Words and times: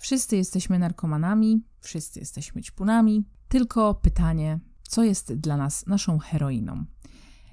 Wszyscy 0.00 0.36
jesteśmy 0.36 0.78
narkomanami, 0.78 1.64
wszyscy 1.80 2.20
jesteśmy 2.20 2.62
ćpunami, 2.62 3.24
tylko 3.48 3.94
pytanie, 3.94 4.60
co 4.82 5.04
jest 5.04 5.34
dla 5.34 5.56
nas 5.56 5.86
naszą 5.86 6.18
heroiną? 6.18 6.84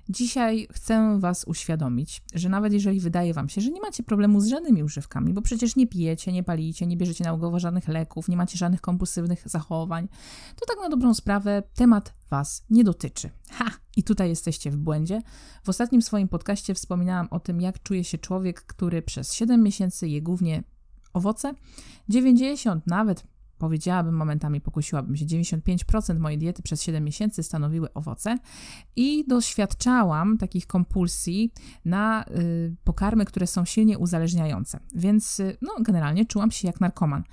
Dzisiaj 0.10 0.68
chcę 0.72 1.20
Was 1.20 1.44
uświadomić, 1.44 2.22
że 2.34 2.50
nawet 2.50 2.74
jeżeli 2.74 3.00
wydaje 3.00 3.34
Wam 3.34 3.50
się, 3.50 3.62
że 3.62 3.72
nie 3.72 3.82
macie 3.82 4.04
problemu 4.04 4.42
z 4.42 4.48
żadnymi 4.48 4.84
używkami, 4.84 5.34
bo 5.34 5.42
przecież 5.42 5.76
nie 5.76 5.88
pijecie, 5.88 6.32
nie 6.32 6.44
palicie, 6.44 6.88
nie 6.88 6.98
bierzecie 6.98 7.24
nałogowo 7.24 7.60
żadnych 7.60 7.88
leków, 7.88 8.28
nie 8.28 8.38
macie 8.38 8.58
żadnych 8.58 8.82
kompulsywnych 8.82 9.50
zachowań, 9.50 10.08
to 10.56 10.66
tak 10.66 10.78
na 10.84 10.90
dobrą 10.90 11.14
sprawę 11.14 11.64
temat 11.76 12.14
Was 12.30 12.66
nie 12.70 12.84
dotyczy. 12.84 13.30
Ha! 13.50 13.66
I 13.96 14.04
tutaj 14.04 14.30
jesteście 14.30 14.72
w 14.72 14.78
błędzie. 14.78 15.22
W 15.64 15.70
ostatnim 15.70 16.02
swoim 16.02 16.28
podcaście 16.28 16.74
wspominałam 16.74 17.28
o 17.32 17.40
tym, 17.40 17.62
jak 17.62 17.84
czuje 17.84 18.04
się 18.04 18.18
człowiek, 18.18 18.62
który 18.62 19.02
przez 19.02 19.34
7 19.34 19.64
miesięcy 19.64 20.08
je 20.08 20.22
głównie 20.22 20.64
owoce. 21.18 21.54
90 22.10 22.88
nawet 22.88 23.24
powiedziałabym, 23.58 24.16
momentami 24.16 24.62
pokusiłabym 24.62 25.16
się, 25.16 25.26
95% 25.26 26.20
mojej 26.20 26.38
diety 26.38 26.62
przez 26.62 26.82
7 26.82 27.04
miesięcy 27.04 27.44
stanowiły 27.44 27.94
owoce 27.94 28.38
i 28.96 29.26
doświadczałam 29.28 30.38
takich 30.38 30.68
kompulsji 30.68 31.52
na 31.86 32.26
y, 32.28 32.76
pokarmy, 32.84 33.26
które 33.26 33.48
są 33.48 33.66
silnie 33.66 33.98
uzależniające. 33.98 34.80
Więc 34.96 35.40
y, 35.40 35.58
no, 35.62 35.74
generalnie 35.80 36.26
czułam 36.26 36.52
się 36.52 36.68
jak 36.68 36.82
narkoman. 36.82 37.24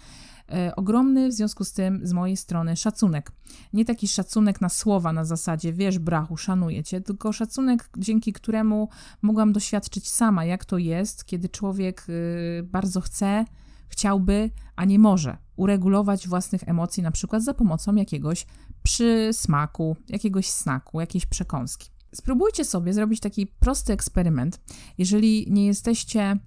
Y, 0.69 0.75
ogromny 0.75 1.29
w 1.29 1.33
związku 1.33 1.65
z 1.65 1.73
tym 1.73 2.01
z 2.07 2.13
mojej 2.13 2.37
strony 2.37 2.77
szacunek. 2.77 3.33
Nie 3.73 3.85
taki 3.85 4.09
szacunek 4.09 4.61
na 4.61 4.69
słowa 4.69 5.13
na 5.13 5.25
zasadzie, 5.25 5.73
wiesz, 5.73 5.99
brachu, 5.99 6.37
szanuję 6.37 6.85
cię, 6.85 7.01
tylko 7.01 7.33
szacunek, 7.33 7.89
dzięki 7.99 8.33
któremu 8.33 8.89
mogłam 9.23 9.53
doświadczyć 9.53 10.09
sama, 10.09 10.45
jak 10.45 10.65
to 10.65 10.79
jest, 10.79 11.25
kiedy 11.25 11.49
człowiek 11.49 12.07
y, 12.09 12.63
bardzo 12.63 13.01
chce, 13.01 13.45
chciałby, 13.89 14.51
a 14.77 14.85
nie 14.85 14.99
może 14.99 15.37
uregulować 15.57 16.29
własnych 16.29 16.69
emocji, 16.69 17.03
na 17.03 17.11
przykład 17.11 17.43
za 17.45 17.55
pomocą 17.55 17.95
jakiegoś 17.95 18.47
przysmaku, 18.83 19.97
jakiegoś 20.09 20.51
snaku, 20.51 21.01
jakiejś 21.01 21.27
przekąski. 21.27 21.91
Spróbujcie 22.15 22.65
sobie 22.65 22.93
zrobić 22.93 23.21
taki 23.21 23.47
prosty 23.47 23.93
eksperyment. 23.93 24.61
Jeżeli 24.99 25.47
nie 25.51 25.67
jesteście 25.67 26.39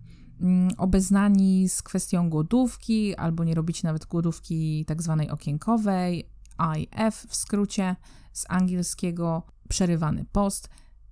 mm, 0.41 0.71
obeznani 0.77 1.69
z 1.69 1.81
kwestią 1.81 2.29
głodówki, 2.29 3.15
albo 3.15 3.43
nie 3.43 3.55
robicie 3.55 3.87
nawet 3.87 4.05
głodówki 4.05 4.85
tak 4.85 5.03
zwanej 5.03 5.29
okienkowej, 5.29 6.29
IF 6.77 7.25
w 7.29 7.35
skrócie, 7.35 7.95
z 8.33 8.45
angielskiego 8.49 9.43
przerywany 9.69 10.25
post, 10.31 10.69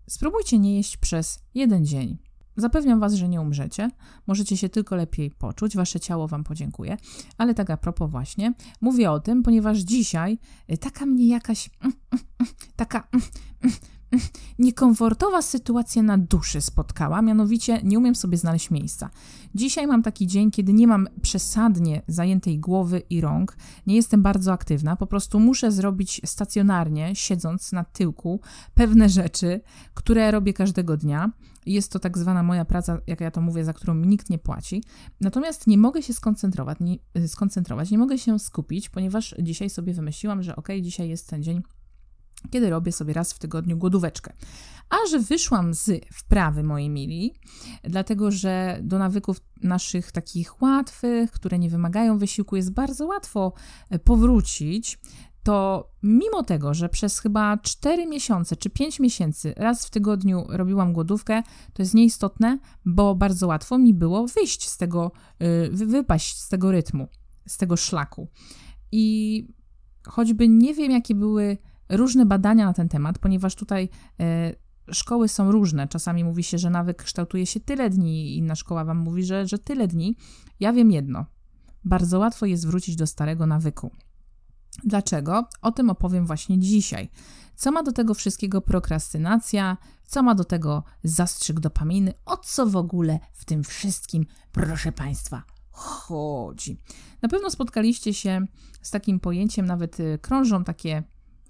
spróbujcie 0.10 0.60
nie 0.60 0.76
jeść 0.76 0.98
przez 0.98 1.40
jeden 1.54 1.86
dzień. 1.86 2.25
Zapewniam 2.58 3.00
Was, 3.00 3.14
że 3.14 3.30
nie 3.30 3.42
umrzecie, 3.42 3.90
możecie 4.28 4.58
się 4.58 4.70
tylko 4.70 4.96
lepiej 4.96 5.32
poczuć, 5.32 5.76
Wasze 5.76 6.00
ciało 6.00 6.28
Wam 6.28 6.44
podziękuje. 6.44 6.98
Ale 7.38 7.54
tak 7.54 7.70
a 7.70 7.78
propos 7.78 8.12
właśnie, 8.12 8.54
mówię 8.82 9.12
o 9.12 9.20
tym, 9.20 9.44
ponieważ 9.44 9.78
dzisiaj 9.78 10.38
y, 10.72 10.78
taka 10.78 11.06
mnie 11.06 11.28
jakaś, 11.28 11.70
mm, 11.82 11.94
mm, 12.12 12.24
mm, 12.40 12.54
taka 12.76 13.08
niekomfortowa 14.60 15.42
sytuacja 15.42 16.04
na 16.04 16.18
duszy 16.18 16.62
spotkała, 16.62 17.22
mianowicie 17.22 17.80
nie 17.84 17.98
umiem 17.98 18.16
sobie 18.16 18.38
znaleźć 18.38 18.72
miejsca. 18.72 19.10
Dzisiaj 19.56 19.88
mam 19.88 20.04
taki 20.04 20.28
dzień, 20.28 20.52
kiedy 20.52 20.74
nie 20.74 20.88
mam 20.88 21.08
przesadnie 21.22 22.02
zajętej 22.08 22.60
głowy 22.60 23.02
i 23.10 23.22
rąk, 23.22 23.58
nie 23.88 23.96
jestem 23.96 24.22
bardzo 24.22 24.54
aktywna, 24.54 24.96
po 24.96 25.08
prostu 25.08 25.40
muszę 25.40 25.72
zrobić 25.72 26.22
stacjonarnie, 26.26 27.16
siedząc 27.16 27.72
na 27.72 27.84
tyłku, 27.84 28.40
pewne 28.74 29.10
rzeczy, 29.10 29.62
które 29.94 30.32
robię 30.32 30.54
każdego 30.54 30.98
dnia. 30.98 31.32
Jest 31.66 31.92
to 31.92 32.00
tak 32.00 32.18
zwana 32.18 32.44
moja 32.44 32.66
praca, 32.66 33.00
jak 33.08 33.22
ja 33.22 33.32
to 33.32 33.42
mówię, 33.42 33.66
za 33.66 33.74
którą 33.74 33.96
nikt 33.96 34.30
nie 34.30 34.38
płaci. 34.38 34.84
Natomiast 35.22 35.68
nie 35.68 35.78
mogę 35.78 36.04
się 36.04 36.14
skoncentrować, 36.14 36.78
nie, 36.80 36.98
skoncentrować, 37.28 37.92
nie 37.92 37.98
mogę 37.98 38.18
się 38.18 38.40
skupić, 38.40 38.90
ponieważ 38.90 39.36
dzisiaj 39.40 39.70
sobie 39.70 39.94
wymyśliłam, 39.94 40.44
że 40.44 40.56
ok, 40.56 40.68
dzisiaj 40.82 41.10
jest 41.10 41.30
ten 41.30 41.44
dzień, 41.44 41.62
kiedy 42.52 42.70
robię 42.70 42.92
sobie 42.92 43.14
raz 43.14 43.34
w 43.34 43.40
tygodniu 43.40 43.78
głodóweczkę. 43.78 44.34
A 44.90 44.96
że 45.10 45.20
wyszłam 45.20 45.74
z 45.74 46.06
wprawy, 46.14 46.64
moi 46.64 46.90
mili, 46.90 47.34
dlatego 47.84 48.32
że 48.32 48.80
do 48.84 49.00
nawyków 49.00 49.42
naszych 49.62 50.12
takich 50.12 50.62
łatwych, 50.62 51.32
które 51.32 51.60
nie 51.60 51.70
wymagają 51.70 52.18
wysiłku, 52.18 52.56
jest 52.56 52.74
bardzo 52.74 53.06
łatwo 53.06 53.54
e, 53.90 54.00
powrócić, 54.00 55.00
to 55.46 55.90
mimo 56.04 56.44
tego, 56.44 56.74
że 56.74 56.90
przez 56.90 57.20
chyba 57.20 57.58
4 57.58 58.08
miesiące 58.08 58.56
czy 58.56 58.70
5 58.70 59.00
miesięcy 59.00 59.54
raz 59.58 59.86
w 59.86 59.90
tygodniu 59.90 60.46
robiłam 60.50 60.94
głodówkę, 60.94 61.44
to 61.74 61.82
jest 61.82 61.94
nieistotne, 61.94 62.60
bo 62.86 63.16
bardzo 63.16 63.48
łatwo 63.48 63.78
mi 63.78 63.94
było 63.94 64.28
wyjść 64.28 64.70
z 64.70 64.78
tego, 64.78 65.12
e, 65.40 65.70
wypaść 65.70 66.38
z 66.42 66.50
tego 66.50 66.72
rytmu, 66.72 67.08
z 67.48 67.58
tego 67.58 67.78
szlaku. 67.78 68.28
I 68.92 69.48
choćby 70.08 70.48
nie 70.48 70.74
wiem, 70.74 70.92
jakie 70.92 71.16
były 71.16 71.58
różne 71.90 72.26
badania 72.26 72.66
na 72.66 72.74
ten 72.74 72.90
temat, 72.90 73.20
ponieważ 73.20 73.56
tutaj 73.56 73.90
e, 74.20 74.56
szkoły 74.92 75.28
są 75.28 75.52
różne. 75.52 75.88
Czasami 75.88 76.24
mówi 76.24 76.44
się, 76.44 76.58
że 76.58 76.70
nawyk 76.70 77.04
kształtuje 77.04 77.46
się 77.46 77.60
tyle 77.60 77.90
dni, 77.90 78.38
inna 78.38 78.56
szkoła 78.56 78.86
wam 78.86 78.98
mówi, 78.98 79.24
że, 79.24 79.48
że 79.48 79.60
tyle 79.60 79.88
dni. 79.88 80.16
Ja 80.60 80.74
wiem 80.74 80.92
jedno. 80.92 81.26
Bardzo 81.84 82.20
łatwo 82.20 82.46
jest 82.46 82.68
wrócić 82.68 82.96
do 82.96 83.08
starego 83.08 83.46
nawyku. 83.46 83.92
Dlaczego? 84.84 85.46
O 85.62 85.72
tym 85.72 85.90
opowiem 85.90 86.26
właśnie 86.26 86.60
dzisiaj. 86.60 87.10
Co 87.56 87.72
ma 87.72 87.84
do 87.84 87.92
tego 87.92 88.14
wszystkiego 88.14 88.62
prokrastynacja? 88.62 89.78
Co 90.06 90.24
ma 90.24 90.36
do 90.36 90.44
tego 90.44 90.84
zastrzyk 91.04 91.60
dopaminy? 91.60 92.14
O 92.26 92.38
co 92.38 92.68
w 92.68 92.76
ogóle 92.76 93.20
w 93.34 93.46
tym 93.46 93.64
wszystkim, 93.64 94.26
proszę 94.52 94.92
Państwa, 94.92 95.44
chodzi? 95.72 96.78
Na 97.22 97.30
pewno 97.30 97.50
spotkaliście 97.50 98.14
się 98.14 98.46
z 98.82 98.92
takim 98.92 99.20
pojęciem, 99.20 99.66
nawet 99.66 100.00
y, 100.00 100.20
krążą 100.22 100.64
takie 100.64 101.04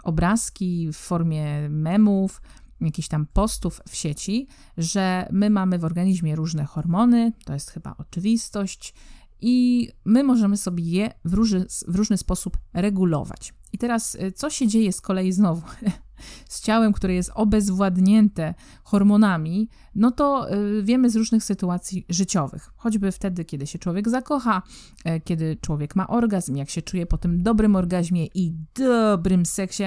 obrazki 0.04 0.90
w 0.94 0.98
formie 0.98 1.70
memów, 1.70 2.42
jakichś 2.82 3.08
tam 3.08 3.26
postów 3.26 3.82
w 3.90 3.96
sieci, 3.96 4.48
że 4.78 5.28
my 5.32 5.50
mamy 5.50 5.80
w 5.80 5.86
organizmie 5.86 6.36
różne 6.36 6.66
hormony, 6.66 7.34
to 7.46 7.54
jest 7.54 7.72
chyba 7.72 7.96
oczywistość, 7.98 8.94
i 9.42 9.88
my 10.06 10.24
możemy 10.24 10.58
sobie 10.58 10.84
je 10.84 11.14
w 11.26 11.34
różny, 11.34 11.66
w 11.88 11.96
różny 11.96 12.18
sposób 12.18 12.58
regulować. 12.74 13.54
I 13.74 13.78
teraz, 13.78 14.16
y, 14.16 14.32
co 14.32 14.50
się 14.50 14.68
dzieje 14.68 14.94
z 14.94 15.02
kolei 15.02 15.32
znowu 15.32 15.62
z 16.50 16.62
ciałem, 16.62 16.94
które 16.94 17.14
jest 17.14 17.32
obezwładnięte 17.34 18.54
hormonami, 18.84 19.70
no 19.96 20.12
to 20.12 20.54
y, 20.54 20.84
wiemy 20.84 21.10
z 21.10 21.16
różnych 21.16 21.44
sytuacji 21.44 22.06
życiowych. 22.10 22.74
Choćby 22.76 23.12
wtedy, 23.12 23.46
kiedy 23.46 23.68
się 23.68 23.80
człowiek 23.80 24.10
zakocha, 24.10 24.62
y, 25.08 25.20
kiedy 25.20 25.58
człowiek 25.62 25.96
ma 25.96 26.08
orgazm, 26.08 26.56
jak 26.56 26.70
się 26.70 26.82
czuje 26.82 27.06
po 27.06 27.18
tym 27.18 27.44
dobrym 27.44 27.76
orgazmie 27.76 28.26
i 28.26 28.54
dobrym 28.76 29.46
seksie, 29.46 29.84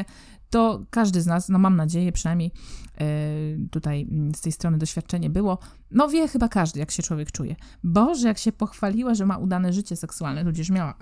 to 0.51 0.85
każdy 0.91 1.23
z 1.23 1.27
nas, 1.27 1.49
no 1.49 1.59
mam 1.59 1.77
nadzieję, 1.77 2.13
przynajmniej 2.13 2.53
yy, 3.01 3.69
tutaj 3.71 4.09
z 4.37 4.41
tej 4.41 4.53
strony 4.53 4.79
doświadczenie 4.79 5.31
było, 5.31 5.59
no 5.91 6.09
wie 6.09 6.29
chyba 6.29 6.49
każdy, 6.49 6.81
jak 6.81 6.91
się 6.91 7.03
człowiek 7.03 7.33
czuje. 7.33 7.57
Boże, 7.85 8.29
jak 8.29 8.39
się 8.39 8.53
pochwaliła, 8.53 9.15
że 9.15 9.27
ma 9.27 9.37
udane 9.37 9.73
życie 9.73 9.97
seksualne, 9.97 10.45
tudzież 10.45 10.71
miała. 10.71 10.95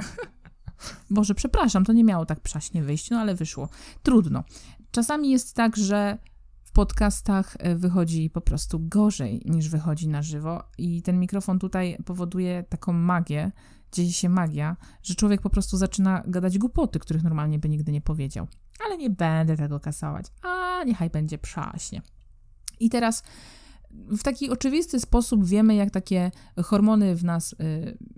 Boże, 1.10 1.34
przepraszam, 1.34 1.84
to 1.84 1.92
nie 1.92 2.04
miało 2.04 2.26
tak 2.26 2.40
przaśnie 2.40 2.82
wyjść, 2.82 3.10
no 3.10 3.18
ale 3.18 3.34
wyszło. 3.34 3.68
Trudno. 4.02 4.44
Czasami 4.90 5.30
jest 5.30 5.54
tak, 5.54 5.76
że 5.76 6.18
w 6.64 6.72
podcastach 6.72 7.56
e, 7.58 7.76
wychodzi 7.76 8.30
po 8.30 8.40
prostu 8.40 8.80
gorzej 8.80 9.42
niż 9.44 9.68
wychodzi 9.68 10.08
na 10.08 10.22
żywo, 10.22 10.62
i 10.78 11.02
ten 11.02 11.20
mikrofon 11.20 11.58
tutaj 11.58 11.96
powoduje 12.04 12.64
taką 12.68 12.92
magię, 12.92 13.52
dzieje 13.92 14.12
się 14.12 14.28
magia, 14.28 14.76
że 15.02 15.14
człowiek 15.14 15.42
po 15.42 15.50
prostu 15.50 15.76
zaczyna 15.76 16.22
gadać 16.26 16.58
głupoty, 16.58 16.98
których 16.98 17.22
normalnie 17.22 17.58
by 17.58 17.68
nigdy 17.68 17.92
nie 17.92 18.00
powiedział. 18.00 18.46
Ale 18.84 18.98
nie 18.98 19.10
będę 19.10 19.56
tego 19.56 19.80
kasować. 19.80 20.26
A 20.42 20.84
niechaj 20.84 21.10
będzie 21.10 21.38
przaśnie. 21.38 22.02
I 22.80 22.90
teraz 22.90 23.22
w 23.90 24.22
taki 24.22 24.50
oczywisty 24.50 25.00
sposób 25.00 25.44
wiemy, 25.44 25.74
jak 25.74 25.90
takie 25.90 26.30
hormony 26.64 27.16
w 27.16 27.24
nas 27.24 27.54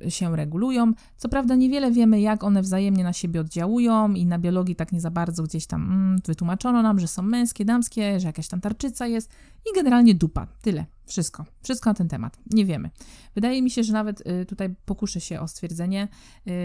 y, 0.04 0.10
się 0.10 0.36
regulują. 0.36 0.92
Co 1.16 1.28
prawda, 1.28 1.54
niewiele 1.54 1.92
wiemy, 1.92 2.20
jak 2.20 2.44
one 2.44 2.62
wzajemnie 2.62 3.04
na 3.04 3.12
siebie 3.12 3.40
oddziałują, 3.40 4.14
i 4.14 4.26
na 4.26 4.38
biologii 4.38 4.76
tak 4.76 4.92
nie 4.92 5.00
za 5.00 5.10
bardzo 5.10 5.42
gdzieś 5.42 5.66
tam 5.66 5.82
mm, 5.82 6.20
wytłumaczono 6.26 6.82
nam, 6.82 7.00
że 7.00 7.08
są 7.08 7.22
męskie, 7.22 7.64
damskie, 7.64 8.20
że 8.20 8.26
jakaś 8.26 8.48
tam 8.48 8.60
tarczyca 8.60 9.06
jest 9.06 9.30
i 9.70 9.74
generalnie 9.74 10.14
dupa. 10.14 10.46
Tyle. 10.62 10.86
Wszystko. 11.08 11.44
Wszystko 11.62 11.90
na 11.90 11.94
ten 11.94 12.08
temat. 12.08 12.38
Nie 12.50 12.66
wiemy. 12.66 12.90
Wydaje 13.34 13.62
mi 13.62 13.70
się, 13.70 13.84
że 13.84 13.92
nawet 13.92 14.20
y, 14.26 14.46
tutaj 14.46 14.74
pokuszę 14.84 15.20
się 15.20 15.40
o 15.40 15.48
stwierdzenie, 15.48 16.08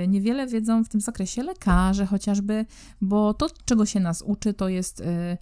y, 0.03 0.07
niewiele 0.07 0.47
wiedzą 0.47 0.83
w 0.83 0.89
tym 0.89 1.01
zakresie 1.01 1.43
lekarze 1.43 2.05
chociażby, 2.05 2.65
bo 3.01 3.33
to, 3.33 3.47
czego 3.65 3.85
się 3.85 3.99
nas 3.99 4.21
uczy, 4.21 4.53
to 4.53 4.69
jest. 4.69 4.99
Y, 4.99 5.37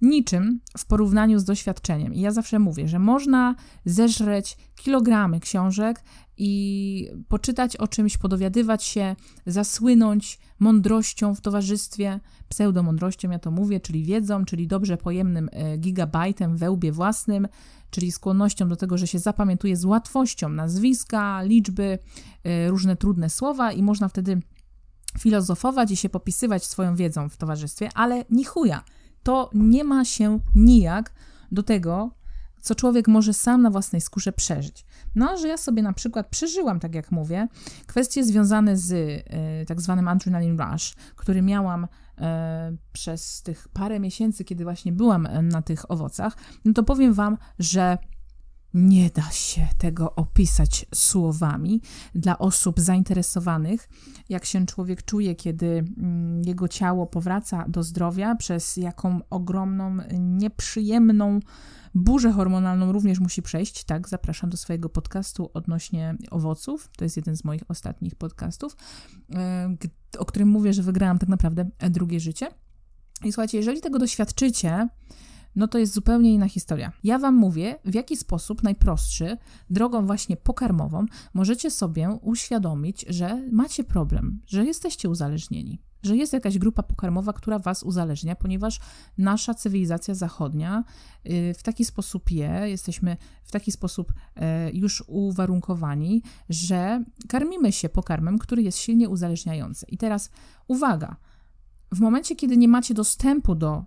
niczym 0.00 0.60
w 0.78 0.84
porównaniu 0.84 1.38
z 1.38 1.44
doświadczeniem. 1.44 2.14
I 2.14 2.20
ja 2.20 2.30
zawsze 2.30 2.58
mówię, 2.58 2.88
że 2.88 2.98
można 2.98 3.54
zeżreć 3.84 4.56
kilogramy 4.76 5.40
książek 5.40 6.02
i 6.42 7.10
poczytać 7.28 7.76
o 7.76 7.88
czymś, 7.88 8.18
podowiadywać 8.18 8.84
się, 8.84 9.16
zasłynąć 9.46 10.38
mądrością 10.58 11.34
w 11.34 11.40
towarzystwie, 11.40 12.20
pseudomądrością, 12.48 13.30
ja 13.30 13.38
to 13.38 13.50
mówię, 13.50 13.80
czyli 13.80 14.04
wiedzą, 14.04 14.44
czyli 14.44 14.66
dobrze 14.66 14.96
pojemnym 14.96 15.48
e, 15.52 15.78
gigabajtem 15.78 16.56
we 16.56 16.70
łbie 16.70 16.92
własnym, 16.92 17.48
czyli 17.90 18.12
skłonnością 18.12 18.68
do 18.68 18.76
tego, 18.76 18.98
że 18.98 19.06
się 19.06 19.18
zapamiętuje 19.18 19.76
z 19.76 19.84
łatwością 19.84 20.48
nazwiska, 20.48 21.42
liczby, 21.42 21.98
e, 22.44 22.68
różne 22.68 22.96
trudne 22.96 23.30
słowa 23.30 23.72
i 23.72 23.82
można 23.82 24.08
wtedy 24.08 24.40
filozofować 25.18 25.90
i 25.90 25.96
się 25.96 26.08
popisywać 26.08 26.64
swoją 26.64 26.96
wiedzą 26.96 27.28
w 27.28 27.36
towarzystwie, 27.36 27.88
ale 27.94 28.24
ni 28.30 28.44
chuja. 28.44 28.84
To 29.22 29.50
nie 29.54 29.84
ma 29.84 30.04
się 30.04 30.40
nijak 30.54 31.12
do 31.52 31.62
tego, 31.62 32.19
co 32.60 32.74
człowiek 32.74 33.08
może 33.08 33.32
sam 33.34 33.62
na 33.62 33.70
własnej 33.70 34.00
skórze 34.00 34.32
przeżyć. 34.32 34.84
No, 35.14 35.36
że 35.36 35.48
ja 35.48 35.56
sobie 35.56 35.82
na 35.82 35.92
przykład 35.92 36.26
przeżyłam, 36.28 36.80
tak 36.80 36.94
jak 36.94 37.12
mówię, 37.12 37.48
kwestie 37.86 38.24
związane 38.24 38.76
z 38.76 38.92
y, 38.92 39.22
tak 39.66 39.80
zwanym 39.80 40.08
adrenaline 40.08 40.56
rush, 40.58 40.94
który 41.16 41.42
miałam 41.42 41.84
y, 41.84 41.88
przez 42.92 43.42
tych 43.42 43.68
parę 43.68 44.00
miesięcy, 44.00 44.44
kiedy 44.44 44.64
właśnie 44.64 44.92
byłam 44.92 45.28
na 45.42 45.62
tych 45.62 45.90
owocach, 45.90 46.36
no 46.64 46.72
to 46.72 46.82
powiem 46.82 47.12
Wam, 47.12 47.36
że 47.58 47.98
nie 48.74 49.10
da 49.10 49.30
się 49.30 49.68
tego 49.78 50.14
opisać 50.14 50.86
słowami 50.94 51.80
dla 52.14 52.38
osób 52.38 52.80
zainteresowanych, 52.80 53.88
jak 54.28 54.44
się 54.44 54.66
człowiek 54.66 55.04
czuje, 55.04 55.34
kiedy 55.34 55.66
mm, 55.66 56.42
jego 56.44 56.68
ciało 56.68 57.06
powraca 57.06 57.64
do 57.68 57.82
zdrowia, 57.82 58.34
przez 58.34 58.76
jaką 58.76 59.20
ogromną, 59.30 59.96
nieprzyjemną 60.18 61.40
burzę 61.94 62.32
hormonalną 62.32 62.92
również 62.92 63.20
musi 63.20 63.42
przejść. 63.42 63.84
Tak, 63.84 64.08
zapraszam 64.08 64.50
do 64.50 64.56
swojego 64.56 64.88
podcastu 64.88 65.50
odnośnie 65.54 66.16
owoców. 66.30 66.90
To 66.96 67.04
jest 67.04 67.16
jeden 67.16 67.36
z 67.36 67.44
moich 67.44 67.62
ostatnich 67.68 68.14
podcastów, 68.14 68.76
e, 69.34 69.76
o 70.18 70.24
którym 70.24 70.48
mówię, 70.48 70.72
że 70.72 70.82
wygrałam 70.82 71.18
tak 71.18 71.28
naprawdę 71.28 71.70
drugie 71.90 72.20
życie. 72.20 72.48
I 73.24 73.32
słuchajcie, 73.32 73.58
jeżeli 73.58 73.80
tego 73.80 73.98
doświadczycie, 73.98 74.88
no 75.56 75.68
to 75.68 75.78
jest 75.78 75.92
zupełnie 75.92 76.34
inna 76.34 76.48
historia. 76.48 76.92
Ja 77.04 77.18
Wam 77.18 77.34
mówię, 77.34 77.78
w 77.84 77.94
jaki 77.94 78.16
sposób 78.16 78.62
najprostszy, 78.62 79.36
drogą 79.70 80.06
właśnie 80.06 80.36
pokarmową, 80.36 81.06
możecie 81.34 81.70
sobie 81.70 82.18
uświadomić, 82.22 83.04
że 83.08 83.48
macie 83.52 83.84
problem, 83.84 84.42
że 84.46 84.64
jesteście 84.64 85.08
uzależnieni, 85.08 85.82
że 86.02 86.16
jest 86.16 86.32
jakaś 86.32 86.58
grupa 86.58 86.82
pokarmowa, 86.82 87.32
która 87.32 87.58
Was 87.58 87.82
uzależnia, 87.82 88.36
ponieważ 88.36 88.80
nasza 89.18 89.54
cywilizacja 89.54 90.14
zachodnia 90.14 90.84
y, 91.26 91.54
w 91.58 91.62
taki 91.62 91.84
sposób 91.84 92.30
je, 92.30 92.62
jesteśmy 92.64 93.16
w 93.44 93.50
taki 93.52 93.72
sposób 93.72 94.12
e, 94.36 94.70
już 94.70 95.04
uwarunkowani, 95.06 96.22
że 96.48 97.04
karmimy 97.28 97.72
się 97.72 97.88
pokarmem, 97.88 98.38
który 98.38 98.62
jest 98.62 98.78
silnie 98.78 99.08
uzależniający. 99.08 99.86
I 99.88 99.98
teraz 99.98 100.30
uwaga, 100.68 101.16
w 101.92 102.00
momencie, 102.00 102.36
kiedy 102.36 102.56
nie 102.56 102.68
macie 102.68 102.94
dostępu 102.94 103.54
do 103.54 103.84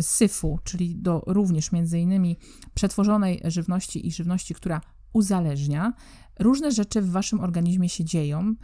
syfu, 0.00 0.58
czyli 0.64 0.96
do 0.96 1.22
również 1.26 1.72
między 1.72 1.98
innymi 1.98 2.36
przetworzonej 2.74 3.40
żywności 3.44 4.06
i 4.06 4.12
żywności, 4.12 4.54
która 4.54 4.80
uzależnia, 5.12 5.92
różne 6.38 6.72
rzeczy 6.72 7.02
w 7.02 7.10
waszym 7.10 7.40
organizmie 7.40 7.88
się 7.88 8.04
dzieją 8.04 8.54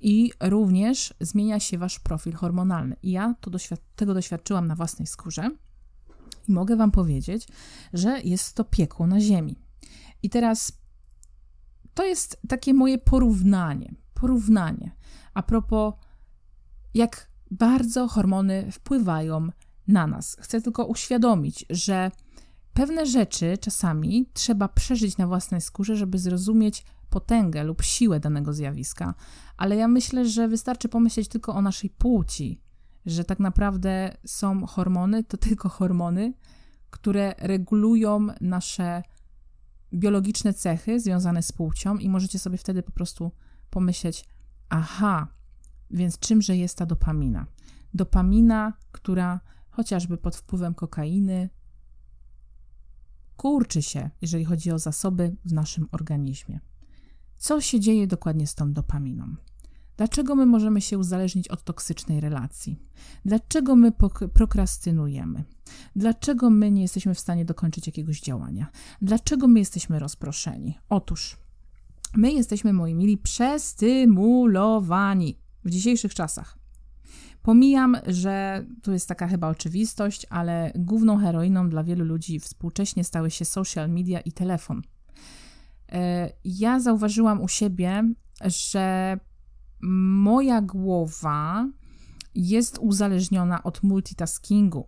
i 0.00 0.32
również 0.40 1.14
zmienia 1.20 1.60
się 1.60 1.78
wasz 1.78 1.98
profil 1.98 2.32
hormonalny. 2.32 2.96
I 3.02 3.10
ja 3.10 3.34
to 3.40 3.50
doświad 3.50 3.80
tego 3.96 4.14
doświadczyłam 4.14 4.66
na 4.66 4.76
własnej 4.76 5.06
skórze 5.06 5.50
i 6.48 6.52
mogę 6.52 6.76
wam 6.76 6.90
powiedzieć, 6.90 7.48
że 7.92 8.20
jest 8.20 8.54
to 8.54 8.64
piekło 8.64 9.06
na 9.06 9.20
ziemi. 9.20 9.56
I 10.22 10.30
teraz 10.30 10.72
to 11.94 12.04
jest 12.04 12.40
takie 12.48 12.74
moje 12.74 12.98
porównanie, 12.98 13.94
porównanie 14.14 14.96
a 15.34 15.42
propos 15.42 15.94
jak 16.94 17.30
bardzo 17.50 18.08
hormony 18.08 18.72
wpływają 18.72 19.48
na 19.88 20.06
nas. 20.06 20.36
Chcę 20.40 20.60
tylko 20.60 20.84
uświadomić, 20.84 21.66
że 21.70 22.10
pewne 22.74 23.06
rzeczy 23.06 23.58
czasami 23.60 24.26
trzeba 24.32 24.68
przeżyć 24.68 25.16
na 25.16 25.26
własnej 25.26 25.60
skórze, 25.60 25.96
żeby 25.96 26.18
zrozumieć 26.18 26.84
potęgę 27.10 27.64
lub 27.64 27.82
siłę 27.82 28.20
danego 28.20 28.52
zjawiska. 28.52 29.14
Ale 29.56 29.76
ja 29.76 29.88
myślę, 29.88 30.28
że 30.28 30.48
wystarczy 30.48 30.88
pomyśleć 30.88 31.28
tylko 31.28 31.54
o 31.54 31.62
naszej 31.62 31.90
płci, 31.90 32.60
że 33.06 33.24
tak 33.24 33.38
naprawdę 33.38 34.16
są 34.24 34.66
hormony, 34.66 35.24
to 35.24 35.36
tylko 35.46 35.68
hormony, 35.68 36.34
które 36.90 37.34
regulują 37.38 38.26
nasze 38.40 39.02
biologiczne 39.94 40.54
cechy 40.54 41.00
związane 41.00 41.42
z 41.42 41.52
płcią, 41.52 41.96
i 41.96 42.08
możecie 42.08 42.38
sobie 42.38 42.58
wtedy 42.58 42.82
po 42.82 42.92
prostu 42.92 43.32
pomyśleć: 43.70 44.24
aha, 44.68 45.28
więc 45.90 46.18
czymże 46.18 46.56
jest 46.56 46.78
ta 46.78 46.86
dopamina? 46.86 47.46
Dopamina, 47.94 48.72
która 48.92 49.40
chociażby 49.76 50.16
pod 50.16 50.36
wpływem 50.36 50.74
kokainy, 50.74 51.48
kurczy 53.36 53.82
się, 53.82 54.10
jeżeli 54.22 54.44
chodzi 54.44 54.72
o 54.72 54.78
zasoby 54.78 55.36
w 55.44 55.52
naszym 55.52 55.88
organizmie. 55.92 56.60
Co 57.36 57.60
się 57.60 57.80
dzieje 57.80 58.06
dokładnie 58.06 58.46
z 58.46 58.54
tą 58.54 58.72
dopaminą? 58.72 59.36
Dlaczego 59.96 60.34
my 60.34 60.46
możemy 60.46 60.80
się 60.80 60.98
uzależnić 60.98 61.48
od 61.48 61.64
toksycznej 61.64 62.20
relacji? 62.20 62.78
Dlaczego 63.24 63.76
my 63.76 63.92
prokrastynujemy? 64.34 65.44
Dlaczego 65.96 66.50
my 66.50 66.70
nie 66.70 66.82
jesteśmy 66.82 67.14
w 67.14 67.20
stanie 67.20 67.44
dokończyć 67.44 67.86
jakiegoś 67.86 68.20
działania? 68.20 68.66
Dlaczego 69.02 69.48
my 69.48 69.58
jesteśmy 69.58 69.98
rozproszeni? 69.98 70.78
Otóż 70.88 71.36
my 72.14 72.32
jesteśmy, 72.32 72.72
moi 72.72 72.94
mili, 72.94 73.18
przestymulowani 73.18 75.38
w 75.64 75.70
dzisiejszych 75.70 76.14
czasach. 76.14 76.65
Pomijam, 77.46 77.96
że 78.06 78.64
to 78.82 78.92
jest 78.92 79.08
taka 79.08 79.28
chyba 79.28 79.48
oczywistość, 79.48 80.26
ale 80.30 80.72
główną 80.74 81.18
heroiną 81.18 81.68
dla 81.68 81.84
wielu 81.84 82.04
ludzi 82.04 82.40
współcześnie 82.40 83.04
stały 83.04 83.30
się 83.30 83.44
social 83.44 83.90
media 83.90 84.20
i 84.20 84.32
telefon. 84.32 84.82
E, 85.92 86.30
ja 86.44 86.80
zauważyłam 86.80 87.42
u 87.42 87.48
siebie, 87.48 88.02
że 88.44 89.18
moja 89.80 90.62
głowa 90.62 91.68
jest 92.34 92.78
uzależniona 92.78 93.62
od 93.62 93.82
multitaskingu. 93.82 94.86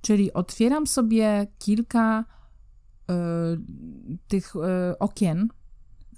Czyli 0.00 0.32
otwieram 0.32 0.86
sobie 0.86 1.46
kilka 1.58 2.24
y, 3.10 3.14
tych 4.28 4.56
y, 4.56 4.98
okien 4.98 5.48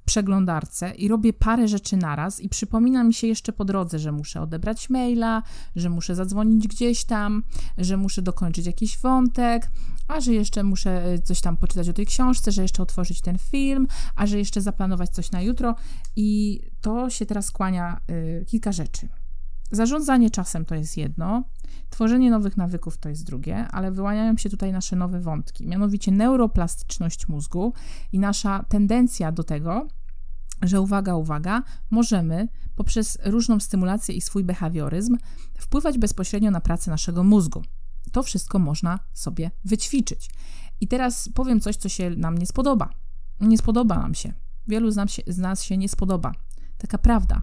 przeglądarce 0.05 0.91
i 0.91 1.09
robię 1.09 1.33
parę 1.33 1.69
rzeczy 1.69 1.97
naraz 1.97 2.41
i 2.41 2.49
przypomina 2.49 3.05
mi 3.05 3.15
się 3.15 3.27
jeszcze 3.27 3.53
po 3.53 3.65
drodze, 3.65 3.99
że 3.99 4.13
muszę 4.13 4.41
odebrać 4.41 4.91
maila, 4.91 5.43
że 5.77 5.91
muszę 5.91 6.15
zadzwonić 6.15 6.69
gdzieś 6.69 7.05
tam, 7.05 7.43
że 7.79 7.97
muszę 7.97 8.23
dokończyć 8.23 8.67
jakiś 8.67 8.99
wątek, 8.99 9.71
a 10.09 10.21
że 10.21 10.35
jeszcze 10.35 10.63
muszę 10.63 11.05
e, 11.05 11.19
coś 11.19 11.41
tam 11.41 11.57
poczytać 11.57 11.89
o 11.89 11.93
tej 11.93 12.07
książce, 12.07 12.53
że 12.53 12.63
jeszcze 12.63 12.83
otworzyć 12.83 13.21
ten 13.21 13.39
film, 13.39 13.87
a 14.17 14.27
że 14.27 14.39
jeszcze 14.39 14.61
zaplanować 14.61 15.11
coś 15.11 15.31
na 15.31 15.43
jutro 15.43 15.75
i 16.17 16.61
to 16.81 17.11
się 17.11 17.27
teraz 17.27 17.51
kłania 17.51 18.01
y, 18.11 18.45
kilka 18.47 18.73
rzeczy. 18.73 19.09
Zarządzanie 19.71 20.31
czasem 20.31 20.65
to 20.65 20.75
jest 20.75 20.97
jedno, 20.97 21.45
tworzenie 21.91 22.31
nowych 22.31 22.57
nawyków 22.57 22.99
to 22.99 23.09
jest 23.09 23.25
drugie, 23.25 23.69
ale 23.69 23.93
wyłaniają 23.93 24.37
się 24.37 24.51
tutaj 24.51 24.73
nasze 24.73 24.97
nowe 24.97 25.21
wątki, 25.21 25.67
mianowicie 25.67 26.13
neuroplastyczność 26.13 27.29
mózgu 27.29 27.73
i 28.13 28.19
nasza 28.19 28.65
tendencja 28.69 29.33
do 29.33 29.45
tego, 29.45 29.89
że 30.63 30.81
uwaga, 30.81 31.15
uwaga, 31.15 31.63
możemy 31.91 32.49
poprzez 32.77 33.19
różną 33.25 33.61
stymulację 33.61 34.15
i 34.15 34.21
swój 34.21 34.45
behawioryzm 34.45 35.17
wpływać 35.59 35.99
bezpośrednio 35.99 36.51
na 36.51 36.61
pracę 36.61 36.91
naszego 36.91 37.25
mózgu. 37.25 37.63
To 38.13 38.23
wszystko 38.23 38.59
można 38.59 38.99
sobie 39.13 39.51
wyćwiczyć. 39.65 40.31
I 40.81 40.89
teraz 40.89 41.29
powiem 41.35 41.61
coś, 41.61 41.77
co 41.77 41.89
się 41.89 42.11
nam 42.11 42.39
nie 42.39 42.47
spodoba. 42.47 42.91
Nie 43.41 43.59
spodoba 43.59 43.99
nam 43.99 44.15
się. 44.15 44.33
Wielu 44.69 44.91
z 44.91 44.97
nas 44.97 45.11
się, 45.11 45.23
z 45.27 45.39
nas 45.39 45.63
się 45.63 45.77
nie 45.77 45.89
spodoba. 45.89 46.33
Taka 46.79 46.99
prawda, 46.99 47.43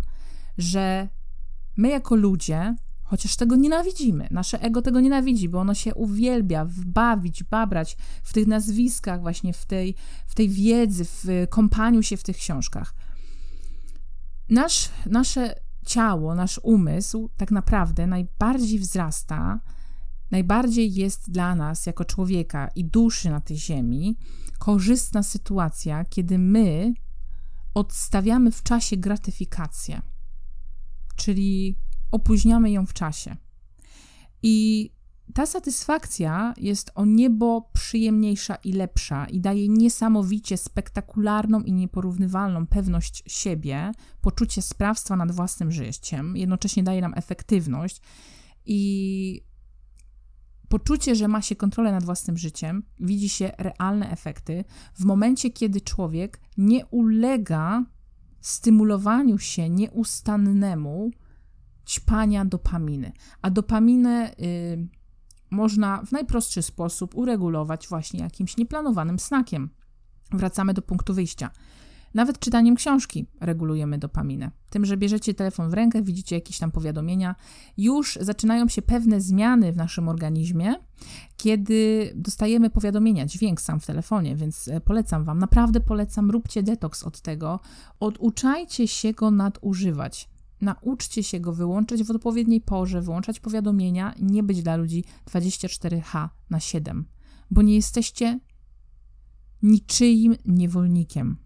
że 0.57 1.09
my 1.77 1.89
jako 1.89 2.15
ludzie, 2.15 2.75
chociaż 3.11 3.35
tego 3.35 3.55
nienawidzimy, 3.55 4.27
nasze 4.31 4.61
ego 4.61 4.81
tego 4.81 4.99
nienawidzi, 4.99 5.49
bo 5.49 5.59
ono 5.59 5.73
się 5.73 5.95
uwielbia 5.95 6.65
wbawić, 6.65 7.43
babrać 7.43 7.97
w 8.23 8.33
tych 8.33 8.47
nazwiskach, 8.47 9.21
właśnie 9.21 9.53
w 9.53 9.65
tej, 9.65 9.95
w 10.27 10.35
tej 10.35 10.49
wiedzy, 10.49 11.05
w 11.05 11.25
kąpaniu 11.49 12.03
się 12.03 12.17
w 12.17 12.23
tych 12.23 12.37
książkach. 12.37 12.93
Nasz, 14.49 14.89
nasze 15.05 15.55
ciało, 15.85 16.35
nasz 16.35 16.59
umysł 16.63 17.29
tak 17.37 17.51
naprawdę 17.51 18.07
najbardziej 18.07 18.79
wzrasta, 18.79 19.59
najbardziej 20.31 20.93
jest 20.93 21.31
dla 21.31 21.55
nas 21.55 21.85
jako 21.85 22.05
człowieka 22.05 22.69
i 22.75 22.85
duszy 22.85 23.29
na 23.29 23.41
tej 23.41 23.57
ziemi 23.57 24.17
korzystna 24.59 25.23
sytuacja, 25.23 26.05
kiedy 26.05 26.37
my 26.37 26.93
odstawiamy 27.73 28.51
w 28.51 28.63
czasie 28.63 28.97
gratyfikację 28.97 30.01
czyli 31.15 31.75
opóźniamy 32.11 32.71
ją 32.71 32.85
w 32.85 32.93
czasie. 32.93 33.35
I 34.43 34.89
ta 35.33 35.45
satysfakcja 35.45 36.53
jest 36.57 36.91
o 36.95 37.05
niebo 37.05 37.69
przyjemniejsza 37.73 38.55
i 38.55 38.73
lepsza 38.73 39.25
i 39.25 39.39
daje 39.39 39.69
niesamowicie 39.69 40.57
spektakularną 40.57 41.61
i 41.61 41.73
nieporównywalną 41.73 42.67
pewność 42.67 43.23
siebie, 43.27 43.91
poczucie 44.21 44.61
sprawstwa 44.61 45.15
nad 45.15 45.31
własnym 45.31 45.71
życiem, 45.71 46.37
jednocześnie 46.37 46.83
daje 46.83 47.01
nam 47.01 47.13
efektywność 47.15 48.01
i 48.65 49.41
poczucie, 50.69 51.15
że 51.15 51.27
ma 51.27 51.41
się 51.41 51.55
kontrolę 51.55 51.91
nad 51.91 52.03
własnym 52.03 52.37
życiem, 52.37 52.83
widzi 52.99 53.29
się 53.29 53.51
realne 53.57 54.11
efekty 54.11 54.63
w 54.93 55.05
momencie, 55.05 55.49
kiedy 55.49 55.81
człowiek 55.81 56.39
nie 56.57 56.85
ulega 56.85 57.85
stymulowaniu 58.41 59.37
się 59.37 59.69
nieustannemu 59.69 61.11
ćpania 61.87 62.45
dopaminy. 62.45 63.11
A 63.41 63.49
dopaminę 63.49 64.31
y, 64.39 64.87
można 65.49 66.03
w 66.05 66.11
najprostszy 66.11 66.61
sposób 66.61 67.15
uregulować 67.15 67.87
właśnie 67.87 68.19
jakimś 68.19 68.57
nieplanowanym 68.57 69.19
snakiem. 69.19 69.69
Wracamy 70.31 70.73
do 70.73 70.81
punktu 70.81 71.13
wyjścia. 71.13 71.51
Nawet 72.13 72.39
czytaniem 72.39 72.75
książki 72.75 73.25
regulujemy 73.41 73.97
dopaminę. 73.97 74.51
Tym, 74.69 74.85
że 74.85 74.97
bierzecie 74.97 75.33
telefon 75.33 75.69
w 75.69 75.73
rękę, 75.73 76.01
widzicie 76.01 76.35
jakieś 76.35 76.59
tam 76.59 76.71
powiadomienia, 76.71 77.35
już 77.77 78.17
zaczynają 78.21 78.67
się 78.67 78.81
pewne 78.81 79.21
zmiany 79.21 79.73
w 79.73 79.77
naszym 79.77 80.09
organizmie, 80.09 80.75
kiedy 81.37 82.11
dostajemy 82.15 82.69
powiadomienia, 82.69 83.25
dźwięk 83.25 83.61
sam 83.61 83.79
w 83.79 83.85
telefonie, 83.85 84.35
więc 84.35 84.67
e, 84.67 84.81
polecam 84.81 85.23
Wam, 85.23 85.39
naprawdę 85.39 85.79
polecam, 85.79 86.31
róbcie 86.31 86.63
detoks 86.63 87.03
od 87.03 87.21
tego, 87.21 87.59
oduczajcie 87.99 88.87
się 88.87 89.13
go 89.13 89.31
nadużywać. 89.31 90.30
Nauczcie 90.61 91.23
się 91.23 91.39
go 91.39 91.53
wyłączać 91.53 92.03
w 92.03 92.11
odpowiedniej 92.11 92.61
porze, 92.61 93.01
wyłączać 93.01 93.39
powiadomienia, 93.39 94.13
nie 94.19 94.43
być 94.43 94.63
dla 94.63 94.75
ludzi 94.75 95.03
24H 95.29 96.29
na 96.49 96.59
7, 96.59 97.05
bo 97.51 97.61
nie 97.61 97.75
jesteście 97.75 98.39
niczyim 99.61 100.35
niewolnikiem. 100.45 101.37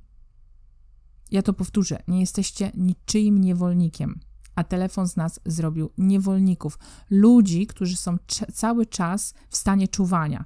Ja 1.32 1.42
to 1.42 1.54
powtórzę, 1.54 2.04
nie 2.08 2.20
jesteście 2.20 2.72
niczyim 2.76 3.38
niewolnikiem, 3.38 4.20
a 4.56 4.64
telefon 4.64 5.08
z 5.08 5.16
nas 5.16 5.40
zrobił 5.46 5.90
niewolników, 5.98 6.80
ludzi, 7.10 7.68
którzy 7.68 7.96
są 7.96 8.18
cały 8.54 8.86
czas 8.86 9.34
w 9.50 9.58
stanie 9.58 9.88
czuwania. 9.88 10.44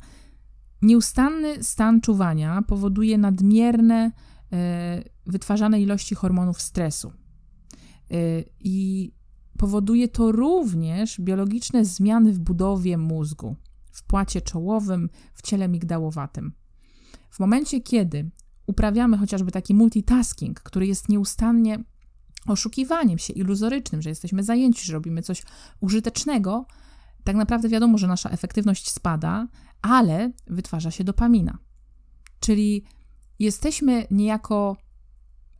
Nieustanny 0.81 1.63
stan 1.63 2.01
czuwania 2.01 2.61
powoduje 2.61 3.17
nadmierne 3.17 4.11
e, 4.51 5.03
wytwarzane 5.25 5.81
ilości 5.81 6.15
hormonów 6.15 6.61
stresu. 6.61 7.11
E, 8.11 8.43
I 8.59 9.11
powoduje 9.57 10.07
to 10.07 10.31
również 10.31 11.21
biologiczne 11.21 11.85
zmiany 11.85 12.33
w 12.33 12.39
budowie 12.39 12.97
mózgu, 12.97 13.55
w 13.91 14.03
płacie 14.03 14.41
czołowym, 14.41 15.09
w 15.33 15.41
ciele 15.41 15.67
migdałowatym. 15.67 16.53
W 17.29 17.39
momencie, 17.39 17.81
kiedy 17.81 18.29
uprawiamy 18.67 19.17
chociażby 19.17 19.51
taki 19.51 19.73
multitasking, 19.75 20.59
który 20.59 20.87
jest 20.87 21.09
nieustannie 21.09 21.83
oszukiwaniem 22.47 23.17
się 23.17 23.33
iluzorycznym, 23.33 24.01
że 24.01 24.09
jesteśmy 24.09 24.43
zajęci, 24.43 24.85
że 24.85 24.93
robimy 24.93 25.21
coś 25.21 25.43
użytecznego, 25.79 26.65
tak 27.23 27.35
naprawdę 27.35 27.69
wiadomo, 27.69 27.97
że 27.97 28.07
nasza 28.07 28.29
efektywność 28.29 28.89
spada, 28.89 29.47
ale 29.81 30.31
wytwarza 30.47 30.91
się 30.91 31.03
dopamina. 31.03 31.57
Czyli 32.39 32.83
jesteśmy 33.39 34.07
niejako 34.11 34.77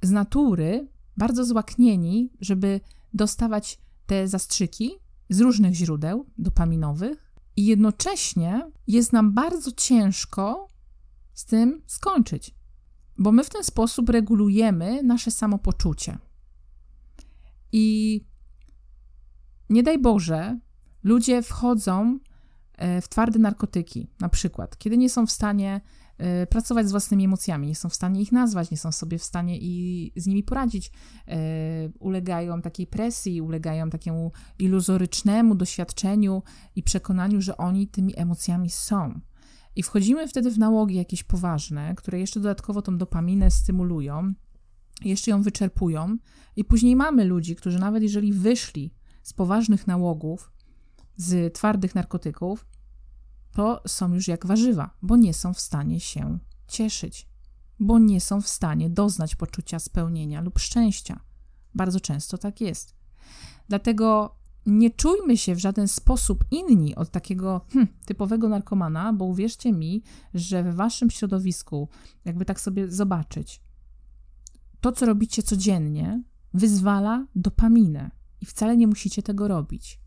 z 0.01 0.11
natury 0.11 0.87
bardzo 1.19 1.45
złaknieni, 1.45 2.29
żeby 2.41 2.81
dostawać 3.13 3.77
te 4.05 4.27
zastrzyki 4.27 4.91
z 5.29 5.39
różnych 5.39 5.73
źródeł 5.73 6.25
dopaminowych, 6.37 7.25
i 7.55 7.65
jednocześnie 7.65 8.71
jest 8.87 9.13
nam 9.13 9.33
bardzo 9.33 9.71
ciężko 9.71 10.67
z 11.33 11.45
tym 11.45 11.81
skończyć 11.87 12.59
bo 13.19 13.31
my 13.31 13.43
w 13.43 13.49
ten 13.49 13.63
sposób 13.63 14.09
regulujemy 14.09 15.03
nasze 15.03 15.31
samopoczucie. 15.31 16.17
I 17.71 18.21
nie 19.69 19.83
daj 19.83 19.99
Boże, 19.99 20.59
ludzie 21.03 21.41
wchodzą 21.41 22.19
e, 22.77 23.01
w 23.01 23.09
twarde 23.09 23.39
narkotyki, 23.39 24.07
na 24.19 24.29
przykład, 24.29 24.77
kiedy 24.77 24.97
nie 24.97 25.09
są 25.09 25.25
w 25.25 25.31
stanie 25.31 25.81
pracować 26.49 26.87
z 26.87 26.91
własnymi 26.91 27.25
emocjami, 27.25 27.67
nie 27.67 27.75
są 27.75 27.89
w 27.89 27.95
stanie 27.95 28.21
ich 28.21 28.31
nazwać, 28.31 28.71
nie 28.71 28.77
są 28.77 28.91
sobie 28.91 29.17
w 29.17 29.23
stanie 29.23 29.57
i 29.61 30.11
z 30.15 30.27
nimi 30.27 30.43
poradzić, 30.43 30.91
e, 31.27 31.37
ulegają 31.99 32.61
takiej 32.61 32.87
presji, 32.87 33.41
ulegają 33.41 33.89
takiemu 33.89 34.31
iluzorycznemu 34.59 35.55
doświadczeniu 35.55 36.43
i 36.75 36.83
przekonaniu, 36.83 37.41
że 37.41 37.57
oni 37.57 37.87
tymi 37.87 38.19
emocjami 38.19 38.69
są. 38.69 39.19
I 39.75 39.83
wchodzimy 39.83 40.27
wtedy 40.27 40.51
w 40.51 40.59
nałogi 40.59 40.95
jakieś 40.95 41.23
poważne, 41.23 41.95
które 41.95 42.19
jeszcze 42.19 42.39
dodatkowo 42.39 42.81
tą 42.81 42.97
dopaminę 42.97 43.51
stymulują, 43.51 44.33
jeszcze 45.01 45.31
ją 45.31 45.41
wyczerpują, 45.41 46.17
i 46.55 46.63
później 46.65 46.95
mamy 46.95 47.25
ludzi, 47.25 47.55
którzy 47.55 47.79
nawet 47.79 48.03
jeżeli 48.03 48.33
wyszli 48.33 48.93
z 49.23 49.33
poważnych 49.33 49.87
nałogów, 49.87 50.51
z 51.15 51.53
twardych 51.53 51.95
narkotyków, 51.95 52.65
to 53.59 53.81
są 53.87 54.13
już 54.13 54.27
jak 54.27 54.45
warzywa, 54.45 54.89
bo 55.01 55.17
nie 55.17 55.33
są 55.33 55.53
w 55.53 55.59
stanie 55.59 55.99
się 55.99 56.39
cieszyć, 56.67 57.27
bo 57.79 57.99
nie 57.99 58.21
są 58.21 58.41
w 58.41 58.47
stanie 58.47 58.89
doznać 58.89 59.35
poczucia 59.35 59.79
spełnienia 59.79 60.41
lub 60.41 60.59
szczęścia. 60.59 61.19
Bardzo 61.75 61.99
często 61.99 62.37
tak 62.37 62.61
jest. 62.61 62.95
Dlatego 63.69 64.35
nie 64.65 64.89
czujmy 64.89 65.37
się 65.37 65.55
w 65.55 65.59
żaden 65.59 65.87
sposób 65.87 66.45
inni 66.51 66.95
od 66.95 67.11
takiego 67.11 67.61
hm, 67.73 67.87
typowego 68.05 68.49
narkomana, 68.49 69.13
bo 69.13 69.25
uwierzcie 69.25 69.73
mi, 69.73 70.03
że 70.33 70.63
w 70.63 70.75
waszym 70.75 71.09
środowisku, 71.09 71.89
jakby 72.25 72.45
tak 72.45 72.61
sobie 72.61 72.91
zobaczyć, 72.91 73.61
to, 74.81 74.91
co 74.91 75.05
robicie 75.05 75.43
codziennie, 75.43 76.23
wyzwala 76.53 77.27
dopaminę 77.35 78.11
i 78.41 78.45
wcale 78.45 78.77
nie 78.77 78.87
musicie 78.87 79.23
tego 79.23 79.47
robić, 79.47 79.99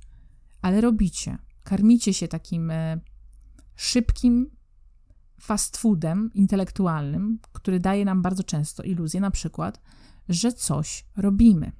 ale 0.63 0.81
robicie. 0.81 1.39
Karmicie 1.65 2.15
się 2.15 2.29
takim 2.29 2.71
e, 2.71 3.01
szybkim 3.77 4.51
fast 5.41 5.77
foodem 5.77 6.31
intelektualnym, 6.35 7.39
który 7.53 7.81
daje 7.81 8.05
nam 8.05 8.23
bardzo 8.23 8.45
często 8.45 8.83
iluzję, 8.83 9.21
na 9.21 9.31
przykład, 9.31 9.81
że 10.29 10.53
coś 10.53 11.05
robimy. 11.17 11.73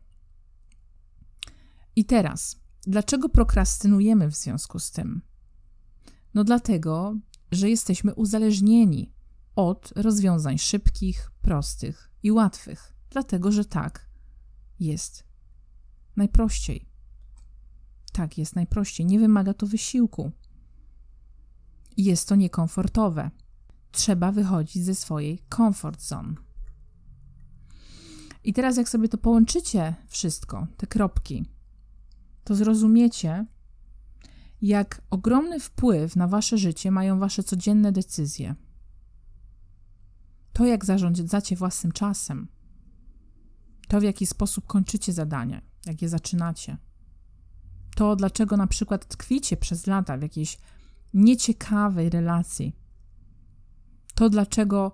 I 1.97 2.05
teraz 2.05 2.63
Dlaczego 2.87 3.29
prokrastynujemy 3.29 4.31
w 4.31 4.37
związku 4.37 4.79
z 4.79 4.91
tym? 4.91 5.23
No 6.35 6.45
dlatego, 6.45 7.17
że 7.53 7.71
jesteśmy 7.71 8.15
uzależnieni 8.15 9.13
od 9.57 9.93
rozwiązań 9.97 10.59
szybkich, 10.59 11.31
prostych 11.43 12.11
i 12.23 12.33
łatwych. 12.33 12.95
Dlatego, 13.11 13.53
że 13.53 13.65
tak 13.65 14.07
jest 14.81 15.25
najprościej. 16.17 16.89
Tak 18.13 18.39
jest 18.39 18.57
najprościej. 18.57 19.07
Nie 19.07 19.19
wymaga 19.19 19.55
to 19.55 19.67
wysiłku. 19.67 20.33
Jest 21.97 22.29
to 22.29 22.37
niekomfortowe. 22.37 23.31
Trzeba 23.93 24.33
wychodzić 24.33 24.85
ze 24.85 24.95
swojej 24.95 25.43
comfort 25.57 26.03
zone. 26.03 26.35
I 28.45 28.53
teraz, 28.53 28.77
jak 28.77 28.89
sobie 28.89 29.09
to 29.09 29.19
połączycie, 29.19 29.95
wszystko, 30.09 30.67
te 30.77 30.87
kropki, 30.87 31.45
to 32.45 32.55
zrozumiecie, 32.55 33.47
jak 34.63 35.03
ogromny 35.11 35.61
wpływ 35.61 36.17
na 36.17 36.29
wasze 36.29 36.59
życie 36.59 36.91
mają 36.91 37.19
wasze 37.19 37.43
codzienne 37.43 37.93
decyzje. 37.93 38.55
To, 40.53 40.67
jak 40.67 40.85
zarządzacie 40.85 41.57
własnym 41.57 41.93
czasem, 41.93 42.49
to, 43.89 44.01
w 44.01 44.03
jaki 44.03 44.27
sposób 44.27 44.67
kończycie 44.67 45.13
zadania, 45.13 45.63
jak 45.87 46.03
je 46.03 46.09
zaczynacie, 46.09 46.77
to, 47.97 48.17
dlaczego 48.17 48.57
na 48.57 48.67
przykład 48.67 49.07
tkwicie 49.07 49.57
przez 49.57 49.87
lata 49.87 50.19
w 50.19 50.23
jakiejś 50.23 50.59
nieciekawej 51.15 52.11
relacji, 52.11 52.77
to, 54.15 54.31
dlaczego 54.31 54.93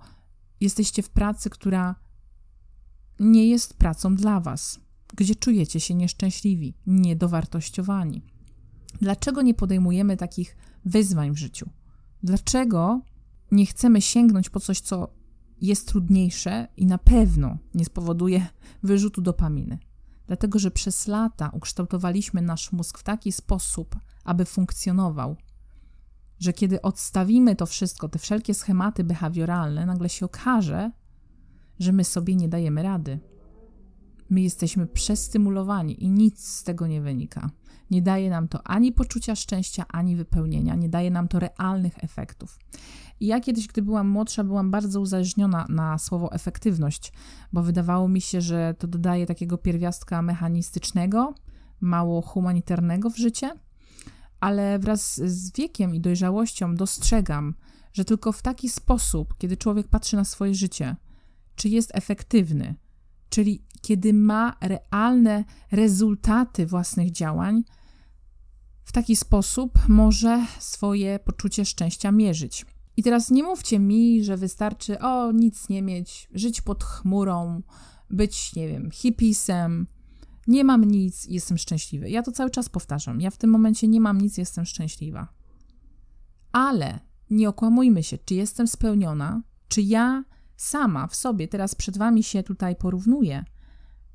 jesteście 0.61 1.03
w 1.03 1.11
pracy, 1.11 1.51
która 1.51 1.95
nie 3.21 3.47
jest 3.49 3.75
pracą 3.75 4.15
dla 4.15 4.41
was 4.41 4.81
gdzie 5.15 5.35
czujecie 5.35 5.81
się 5.81 5.95
nieszczęśliwi, 5.95 6.75
niedowartościowani. 6.87 8.23
Dlaczego 9.01 9.43
nie 9.43 9.55
podejmujemy 9.55 10.17
takich 10.17 10.57
wyzwań 10.85 11.33
w 11.33 11.39
życiu? 11.39 11.71
Dlaczego 12.23 13.01
nie 13.51 13.67
chcemy 13.67 14.03
sięgnąć 14.03 14.51
po 14.51 14.61
coś, 14.61 14.81
co 14.81 15.15
jest 15.61 15.89
trudniejsze 15.89 16.69
i 16.77 16.87
na 16.87 16.99
pewno 16.99 17.59
nie 17.75 17.85
spowoduje 17.85 18.47
wyrzutu 18.83 19.23
dopaminy? 19.23 19.79
Dlatego, 20.27 20.59
że 20.59 20.71
przez 20.71 21.07
lata 21.07 21.51
ukształtowaliśmy 21.53 22.43
nasz 22.43 22.73
mózg 22.73 22.99
w 22.99 23.03
taki 23.03 23.33
sposób, 23.33 23.97
aby 24.25 24.45
funkcjonował, 24.45 25.37
że 26.41 26.53
kiedy 26.53 26.83
odstawimy 26.83 27.57
to 27.57 27.67
wszystko, 27.67 28.09
te 28.09 28.19
wszelkie 28.19 28.55
schematy 28.55 29.05
behawioralne, 29.05 29.87
nagle 29.87 30.09
się 30.09 30.27
okaże, 30.27 30.91
że 31.79 31.93
my 31.93 32.05
sobie 32.05 32.37
nie 32.37 32.49
dajemy 32.49 32.83
rady 32.83 33.21
My 34.31 34.41
jesteśmy 34.41 34.87
przestymulowani 34.87 36.05
i 36.05 36.11
nic 36.11 36.49
z 36.49 36.63
tego 36.63 36.87
nie 36.87 37.01
wynika. 37.01 37.51
Nie 37.91 38.03
daje 38.03 38.31
nam 38.31 38.49
to 38.49 38.67
ani 38.67 38.93
poczucia 38.93 39.37
szczęścia, 39.37 39.85
ani 39.89 40.17
wypełnienia, 40.17 40.75
nie 40.75 40.89
daje 40.89 41.11
nam 41.11 41.29
to 41.29 41.39
realnych 41.39 42.05
efektów. 42.05 42.59
I 43.21 43.27
ja 43.27 43.41
kiedyś, 43.41 43.67
gdy 43.67 43.83
byłam 43.83 44.09
młodsza, 44.09 44.45
byłam 44.45 44.71
bardzo 44.71 45.01
uzależniona 45.01 45.67
na 45.69 45.99
słowo 45.99 46.33
efektywność, 46.33 47.13
bo 47.53 47.63
wydawało 47.63 48.09
mi 48.09 48.21
się, 48.21 48.41
że 48.41 48.75
to 48.79 48.87
dodaje 48.87 49.27
takiego 49.27 49.59
pierwiastka 49.59 50.23
mechanistycznego, 50.23 51.35
mało 51.81 52.23
humanitarnego 52.23 53.11
w 53.11 53.17
życie, 53.17 53.51
ale 54.41 54.79
wraz 54.79 55.17
z 55.17 55.53
wiekiem 55.57 55.95
i 55.95 56.01
dojrzałością 56.01 56.75
dostrzegam, 56.75 57.55
że 57.93 58.05
tylko 58.05 58.33
w 58.33 58.43
taki 58.43 58.69
sposób, 58.69 59.35
kiedy 59.39 59.57
człowiek 59.57 59.89
patrzy 59.89 60.17
na 60.17 60.25
swoje 60.25 60.55
życie, 60.55 60.97
czy 61.55 61.69
jest 61.69 61.91
efektywny, 61.95 62.75
czyli 63.31 63.63
kiedy 63.83 64.13
ma 64.13 64.57
realne 64.61 65.45
rezultaty 65.73 66.67
własnych 66.67 67.11
działań, 67.11 67.65
w 68.85 68.93
taki 68.93 69.17
sposób 69.17 69.79
może 69.89 70.47
swoje 70.59 71.19
poczucie 71.19 71.65
szczęścia 71.65 72.13
mierzyć. 72.13 72.67
I 72.97 73.03
teraz 73.03 73.31
nie 73.31 73.43
mówcie 73.43 73.79
mi, 73.79 74.25
że 74.25 74.37
wystarczy 74.37 74.99
o 74.99 75.33
nic 75.33 75.69
nie 75.69 75.83
mieć, 75.83 76.29
żyć 76.35 76.61
pod 76.61 76.85
chmurą, 76.85 77.63
być, 78.11 78.55
nie 78.55 78.69
wiem, 78.69 78.91
hipisem, 78.91 79.87
nie 80.49 80.65
mam 80.65 80.85
nic, 80.85 81.25
jestem 81.25 81.59
szczęśliwy. 81.59 82.11
Ja 82.11 82.23
to 82.23 82.33
cały 82.33 82.51
czas 82.51 82.69
powtarzam. 82.69 83.21
Ja 83.21 83.31
w 83.31 83.37
tym 83.37 83.51
momencie 83.51 83.89
nie 83.89 84.01
mam 84.01 84.21
nic, 84.21 84.39
jestem 84.39 84.65
szczęśliwa. 84.65 85.29
Ale 86.53 87.01
nie 87.31 87.49
okłamujmy 87.49 88.03
się, 88.03 88.19
czy 88.19 88.35
jestem 88.35 88.69
spełniona, 88.69 89.43
czy 89.69 89.83
ja 89.83 90.25
sama 90.57 91.07
w 91.07 91.17
sobie 91.17 91.49
teraz 91.49 91.75
przed 91.75 91.99
wami 91.99 92.23
się 92.23 92.43
tutaj 92.43 92.77
porównuję, 92.77 93.45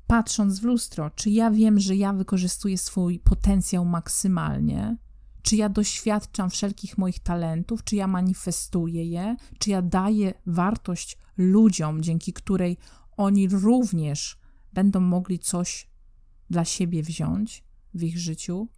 patrząc 0.06 0.60
w 0.60 0.64
lustro, 0.64 1.10
czy 1.10 1.30
ja 1.30 1.50
wiem, 1.50 1.80
że 1.80 1.96
ja 1.96 2.12
wykorzystuję 2.12 2.78
swój 2.78 3.18
potencjał 3.18 3.84
maksymalnie, 3.84 4.96
czy 5.42 5.56
ja 5.56 5.68
doświadczam 5.68 6.50
wszelkich 6.50 6.98
moich 6.98 7.18
talentów, 7.18 7.84
czy 7.84 7.96
ja 7.96 8.06
manifestuję 8.06 9.04
je, 9.04 9.36
czy 9.58 9.70
ja 9.70 9.82
daję 9.82 10.34
wartość 10.46 11.18
ludziom, 11.36 12.02
dzięki 12.02 12.32
której 12.32 12.76
oni 13.16 13.48
również 13.48 14.38
będą 14.72 15.00
mogli 15.00 15.38
coś 15.38 15.93
dla 16.50 16.64
siebie 16.64 17.02
wziąć 17.02 17.64
w 17.94 18.02
ich 18.02 18.18
życiu? 18.18 18.68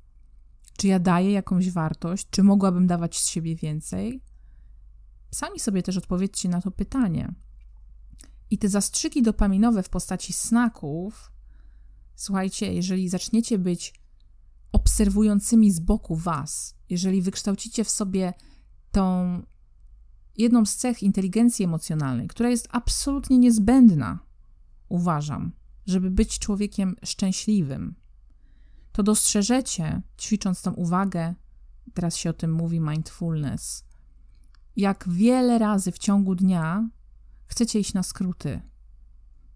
Czy 0.77 0.89
ja 0.89 0.99
daję 0.99 1.33
jakąś 1.33 1.71
wartość? 1.71 2.27
Czy 2.31 2.43
mogłabym 2.43 2.87
dawać 2.87 3.19
z 3.19 3.29
siebie 3.29 3.57
więcej? 3.57 4.23
Sami 5.31 5.61
sobie 5.61 5.83
też 5.83 5.97
odpowiedzcie 5.97 6.49
na 6.49 6.61
to 6.61 6.71
pytanie. 6.71 7.35
I 8.51 8.59
te 8.59 8.69
zastrzyki 8.69 9.23
dopaminowe 9.23 9.83
w 9.83 9.89
postaci 9.89 10.33
snaków, 10.33 11.33
słuchajcie, 12.15 12.75
jeżeli 12.75 13.09
zaczniecie 13.09 13.59
być 13.59 13.95
obserwującymi 14.73 15.71
z 15.71 15.81
boku 15.81 16.17
Was, 16.17 16.75
jeżeli 16.91 17.23
wykształcicie 17.23 17.85
w 17.85 17.91
sobie 17.91 18.35
tą 18.91 19.43
jedną 20.37 20.67
z 20.67 20.77
cech 20.77 21.03
inteligencji 21.03 21.65
emocjonalnej, 21.65 22.29
która 22.29 22.51
jest 22.51 22.69
absolutnie 22.71 23.39
niezbędna, 23.39 24.19
uważam, 24.89 25.53
żeby 25.87 26.11
być 26.11 26.39
człowiekiem 26.39 26.97
szczęśliwym, 27.05 27.95
to 28.93 29.03
dostrzeżecie, 29.03 30.03
ćwicząc 30.19 30.63
tą 30.63 30.73
uwagę, 30.73 31.35
teraz 31.95 32.17
się 32.17 32.31
o 32.31 32.33
tym 32.33 32.53
mówi 32.53 32.81
mindfulness, 32.81 33.85
jak 34.77 35.09
wiele 35.09 35.59
razy 35.59 35.93
w 35.93 35.99
ciągu 35.99 36.35
dnia 36.35 36.89
chcecie 37.47 37.81
iść 37.81 37.95
na 37.95 38.03
skróty. 38.03 38.61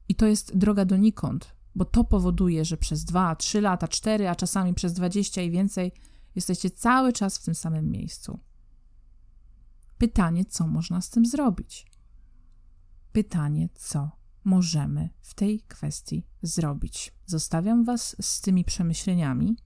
I 0.08 0.14
to 0.14 0.26
jest 0.26 0.56
droga 0.56 0.84
donikąd, 0.84 1.54
bo 1.74 1.84
to 1.84 2.04
powoduje, 2.04 2.64
że 2.64 2.76
przez 2.76 3.04
2, 3.04 3.36
3 3.36 3.60
lata, 3.60 3.88
4, 3.88 4.28
a 4.28 4.34
czasami 4.34 4.74
przez 4.74 4.92
20 4.92 5.42
i 5.42 5.50
więcej 5.50 5.92
jesteście 6.34 6.70
cały 6.70 7.12
czas 7.12 7.38
w 7.38 7.44
tym 7.44 7.54
samym 7.54 7.90
miejscu. 7.90 8.40
Pytanie, 9.98 10.44
co 10.44 10.66
można 10.66 11.00
z 11.00 11.10
tym 11.10 11.26
zrobić? 11.26 11.86
Pytanie, 13.12 13.68
co 13.74 14.19
możemy 14.44 15.08
w 15.20 15.34
tej 15.34 15.60
kwestii 15.60 16.26
zrobić? 16.42 17.12
Zostawiam 17.26 17.84
Was 17.84 18.16
z 18.20 18.40
tymi 18.40 18.64
przemyśleniami. 18.64 19.56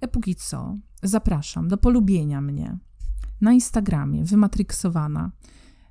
A 0.00 0.08
póki 0.08 0.34
co, 0.34 0.76
zapraszam 1.02 1.68
do 1.68 1.76
polubienia 1.76 2.40
mnie 2.40 2.78
na 3.40 3.52
Instagramie, 3.52 4.24
wymatryksowana. 4.24 5.30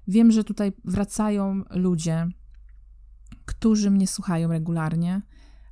Wiem, 0.08 0.32
że 0.32 0.44
tutaj 0.44 0.74
wracają 0.86 1.64
ludzie, 1.70 2.28
którzy 3.46 3.92
mnie 3.92 4.08
słuchają 4.08 4.50
regularnie, 4.50 5.22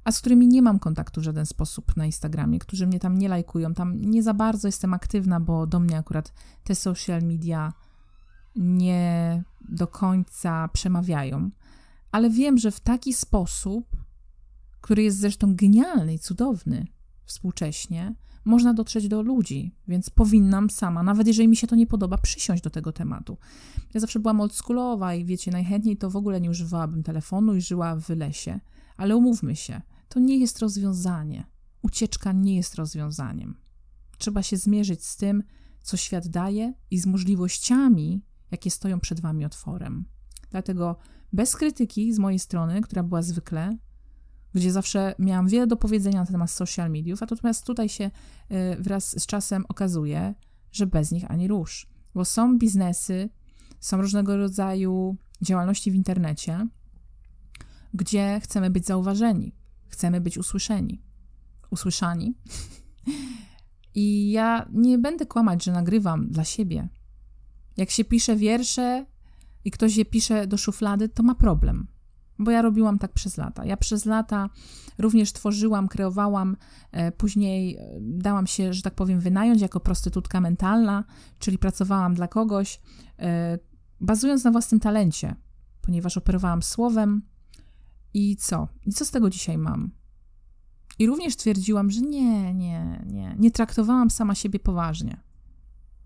a 0.04 0.12
z 0.12 0.20
którymi 0.20 0.48
nie 0.48 0.62
mam 0.62 0.80
kontaktu 0.80 1.22
w 1.22 1.24
żaden 1.24 1.46
sposób 1.46 1.98
na 1.98 2.06
Instagramie, 2.06 2.60
którzy 2.60 2.88
mnie 2.88 3.00
tam 3.00 3.18
nie 3.18 3.30
lajkują. 3.30 3.74
Tam 3.74 4.02
nie 4.02 4.24
za 4.24 4.34
bardzo 4.34 4.68
jestem 4.68 4.94
aktywna, 4.94 5.40
bo 5.40 5.68
do 5.68 5.80
mnie 5.80 5.98
akurat 5.98 6.34
te 6.64 6.76
social 6.76 7.22
media 7.22 7.74
nie 8.56 9.44
do 9.70 9.88
końca 9.88 10.68
przemawiają. 10.68 11.50
Ale 12.14 12.30
wiem, 12.30 12.58
że 12.58 12.72
w 12.72 12.80
taki 12.80 13.14
sposób, 13.14 13.98
który 14.82 15.04
jest 15.04 15.20
zresztą 15.20 15.56
genialny 15.56 16.14
i 16.14 16.20
cudowny 16.20 16.88
współcześnie, 17.26 18.16
można 18.46 18.74
dotrzeć 18.74 19.08
do 19.08 19.22
ludzi, 19.22 19.76
więc 19.88 20.10
powinnam 20.10 20.70
sama, 20.70 21.04
nawet 21.04 21.28
jeżeli 21.28 21.48
mi 21.48 21.56
się 21.56 21.68
to 21.68 21.76
nie 21.76 21.88
podoba, 21.88 22.18
przysiąść 22.18 22.64
do 22.64 22.70
tego 22.70 22.92
tematu. 22.92 23.38
Ja 23.94 24.00
zawsze 24.00 24.20
byłam 24.20 24.42
oldschoolowa 24.42 25.14
i 25.14 25.26
wiecie, 25.26 25.52
najchętniej 25.52 25.98
to 25.98 26.10
w 26.10 26.16
ogóle 26.16 26.42
nie 26.42 26.50
używałabym 26.50 27.04
telefonu 27.04 27.56
i 27.56 27.62
żyła 27.62 27.96
w 27.96 28.10
lesie. 28.10 28.60
Ale 28.98 29.16
umówmy 29.16 29.56
się, 29.56 29.82
to 30.10 30.20
nie 30.20 30.38
jest 30.38 30.60
rozwiązanie. 30.60 31.48
Ucieczka 31.82 32.32
nie 32.32 32.56
jest 32.56 32.76
rozwiązaniem. 32.76 33.58
Trzeba 34.18 34.44
się 34.44 34.58
zmierzyć 34.58 35.06
z 35.06 35.18
tym, 35.18 35.44
co 35.82 35.98
świat 35.98 36.28
daje 36.28 36.74
i 36.92 37.00
z 37.00 37.06
możliwościami, 37.06 38.22
jakie 38.52 38.72
stoją 38.72 39.00
przed 39.00 39.20
wami 39.20 39.46
otworem. 39.46 40.06
Dlatego 40.52 40.96
bez 41.34 41.56
krytyki 41.56 42.14
z 42.14 42.20
mojej 42.20 42.40
strony, 42.40 42.82
która 42.82 43.04
była 43.04 43.22
zwykle, 43.22 43.78
gdzie 44.54 44.72
zawsze 44.72 45.16
miałam 45.20 45.48
wiele 45.48 45.68
do 45.68 45.78
powiedzenia 45.78 46.20
na 46.20 46.26
temat 46.26 46.52
social 46.52 46.92
mediów, 46.92 47.24
a 47.24 47.28
natomiast 47.32 47.66
tutaj 47.66 47.90
się 47.90 48.12
y, 48.52 48.78
wraz 48.80 49.22
z 49.22 49.26
czasem 49.26 49.66
okazuje, 49.70 50.34
że 50.72 50.88
bez 50.88 51.12
nich 51.12 51.32
ani 51.32 51.48
rusz. 51.48 51.88
Bo 52.16 52.26
są 52.26 52.58
biznesy, 52.58 53.30
są 53.80 54.02
różnego 54.02 54.38
rodzaju 54.38 55.18
działalności 55.42 55.92
w 55.92 55.96
internecie, 55.96 56.68
gdzie 57.94 58.40
chcemy 58.44 58.70
być 58.70 58.86
zauważeni, 58.86 59.56
chcemy 59.88 60.22
być 60.22 60.38
usłyszeni, 60.38 61.02
usłyszani. 61.70 62.36
I 63.96 64.32
ja 64.32 64.70
nie 64.74 64.98
będę 64.98 65.26
kłamać, 65.26 65.64
że 65.64 65.72
nagrywam 65.72 66.28
dla 66.30 66.44
siebie. 66.44 66.90
Jak 67.78 67.90
się 67.90 68.04
pisze 68.04 68.36
wiersze 68.36 69.06
i 69.66 69.72
ktoś 69.72 69.96
je 69.96 70.06
pisze 70.06 70.48
do 70.48 70.58
szuflady, 70.58 71.10
to 71.10 71.24
ma 71.24 71.36
problem 71.36 71.88
bo 72.40 72.52
ja 72.52 72.62
robiłam 72.62 73.00
tak 73.00 73.14
przez 73.14 73.38
lata. 73.38 73.66
Ja 73.66 73.78
przez 73.78 74.06
lata 74.06 74.50
również 74.98 75.34
tworzyłam, 75.34 75.88
kreowałam, 75.88 76.58
e, 76.92 77.12
później 77.12 77.76
e, 77.76 77.98
dałam 78.02 78.48
się, 78.48 78.74
że 78.74 78.82
tak 78.82 78.96
powiem, 78.96 79.20
wynająć 79.20 79.62
jako 79.62 79.80
prostytutka 79.80 80.42
mentalna, 80.42 81.04
czyli 81.40 81.58
pracowałam 81.58 82.14
dla 82.14 82.28
kogoś, 82.28 82.82
e, 83.20 83.60
bazując 84.02 84.44
na 84.44 84.52
własnym 84.52 84.80
talencie, 84.80 85.36
ponieważ 85.82 86.18
operowałam 86.18 86.64
słowem. 86.64 87.22
I 88.14 88.36
co? 88.38 88.68
I 88.86 88.92
co 88.92 89.06
z 89.06 89.12
tego 89.12 89.30
dzisiaj 89.30 89.58
mam? 89.58 89.92
I 91.00 91.08
również 91.08 91.36
twierdziłam, 91.36 91.92
że 91.92 92.02
nie, 92.02 92.54
nie, 92.54 93.04
nie, 93.06 93.36
nie 93.40 93.52
traktowałam 93.52 94.10
sama 94.10 94.36
siebie 94.36 94.60
poważnie. 94.60 95.22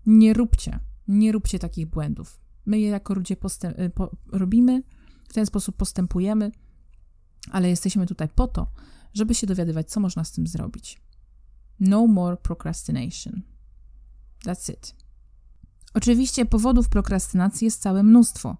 Nie 0.06 0.34
róbcie, 0.34 0.80
nie 1.08 1.32
róbcie 1.32 1.58
takich 1.58 1.86
błędów. 1.86 2.40
My 2.68 2.78
je 2.78 2.88
jako 2.88 3.14
ludzie 3.14 3.36
postęp- 3.36 3.90
po- 3.90 4.16
robimy, 4.32 4.82
w 5.28 5.32
ten 5.32 5.46
sposób 5.46 5.76
postępujemy, 5.76 6.52
ale 7.50 7.68
jesteśmy 7.68 8.06
tutaj 8.06 8.28
po 8.34 8.46
to, 8.46 8.72
żeby 9.14 9.34
się 9.34 9.46
dowiadywać, 9.46 9.90
co 9.90 10.00
można 10.00 10.24
z 10.24 10.32
tym 10.32 10.46
zrobić. 10.46 11.02
No 11.80 12.06
more 12.06 12.36
procrastination. 12.36 13.42
That's 14.44 14.72
it. 14.72 14.94
Oczywiście 15.94 16.46
powodów 16.46 16.88
prokrastynacji 16.88 17.64
jest 17.64 17.82
całe 17.82 18.02
mnóstwo. 18.02 18.56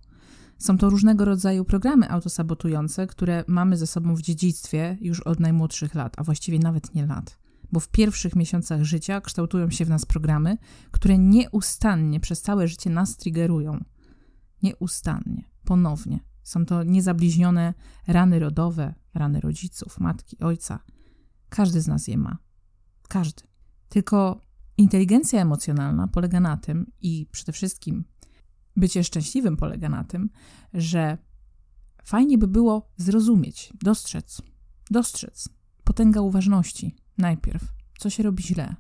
Są 0.59 0.79
to 0.79 0.90
różnego 0.90 1.25
rodzaju 1.25 1.64
programy 1.64 2.11
autosabotujące, 2.11 3.07
które 3.07 3.44
mamy 3.47 3.77
ze 3.77 3.87
sobą 3.87 4.14
w 4.14 4.23
dziedzictwie 4.23 4.99
już 5.01 5.21
od 5.21 5.40
najmłodszych 5.40 5.94
lat, 5.94 6.14
a 6.16 6.25
właściwie 6.25 6.59
nawet 6.59 6.94
nie 6.94 7.07
lat. 7.07 7.38
Bo 7.73 7.81
w 7.81 7.88
pierwszych 7.88 8.37
miesiącach 8.37 8.83
życia 8.83 9.21
kształtują 9.21 9.71
się 9.71 9.85
w 9.85 9.88
nas 9.88 10.07
programy, 10.07 10.59
które 10.90 11.18
nieustannie 11.18 12.21
przez 12.21 12.42
całe 12.42 12.68
życie 12.68 12.90
nas 12.90 13.16
triggerują. 13.16 13.85
Nieustannie, 14.62 15.44
ponownie. 15.64 16.21
Są 16.42 16.66
to 16.66 16.83
niezabliźnione 16.83 17.75
rany 18.07 18.38
rodowe, 18.38 18.94
rany 19.14 19.40
rodziców, 19.40 20.01
matki, 20.01 20.38
ojca. 20.38 20.79
Każdy 21.49 21.81
z 21.81 21.87
nas 21.87 22.09
je 22.09 22.18
ma. 22.18 22.38
Każdy. 23.09 23.42
Tylko 23.88 24.40
inteligencja 24.77 25.40
emocjonalna 25.40 26.09
polega 26.09 26.40
na 26.40 26.57
tym 26.57 26.92
i 27.01 27.27
przede 27.33 27.53
wszystkim 27.53 28.05
bycie 28.77 29.05
szczęśliwym 29.05 29.57
polega 29.57 29.88
na 29.88 30.05
tym, 30.05 30.31
że 30.75 31.18
fajnie 32.05 32.38
by 32.38 32.49
było 32.49 32.92
zrozumieć, 32.97 33.73
dostrzec, 33.83 34.42
dostrzec. 34.90 35.49
Potęga 35.85 36.21
uważności. 36.21 36.97
Najpierw, 37.18 37.64
co 37.99 38.11
się 38.11 38.23
robi 38.23 38.42
źle, 38.42 38.77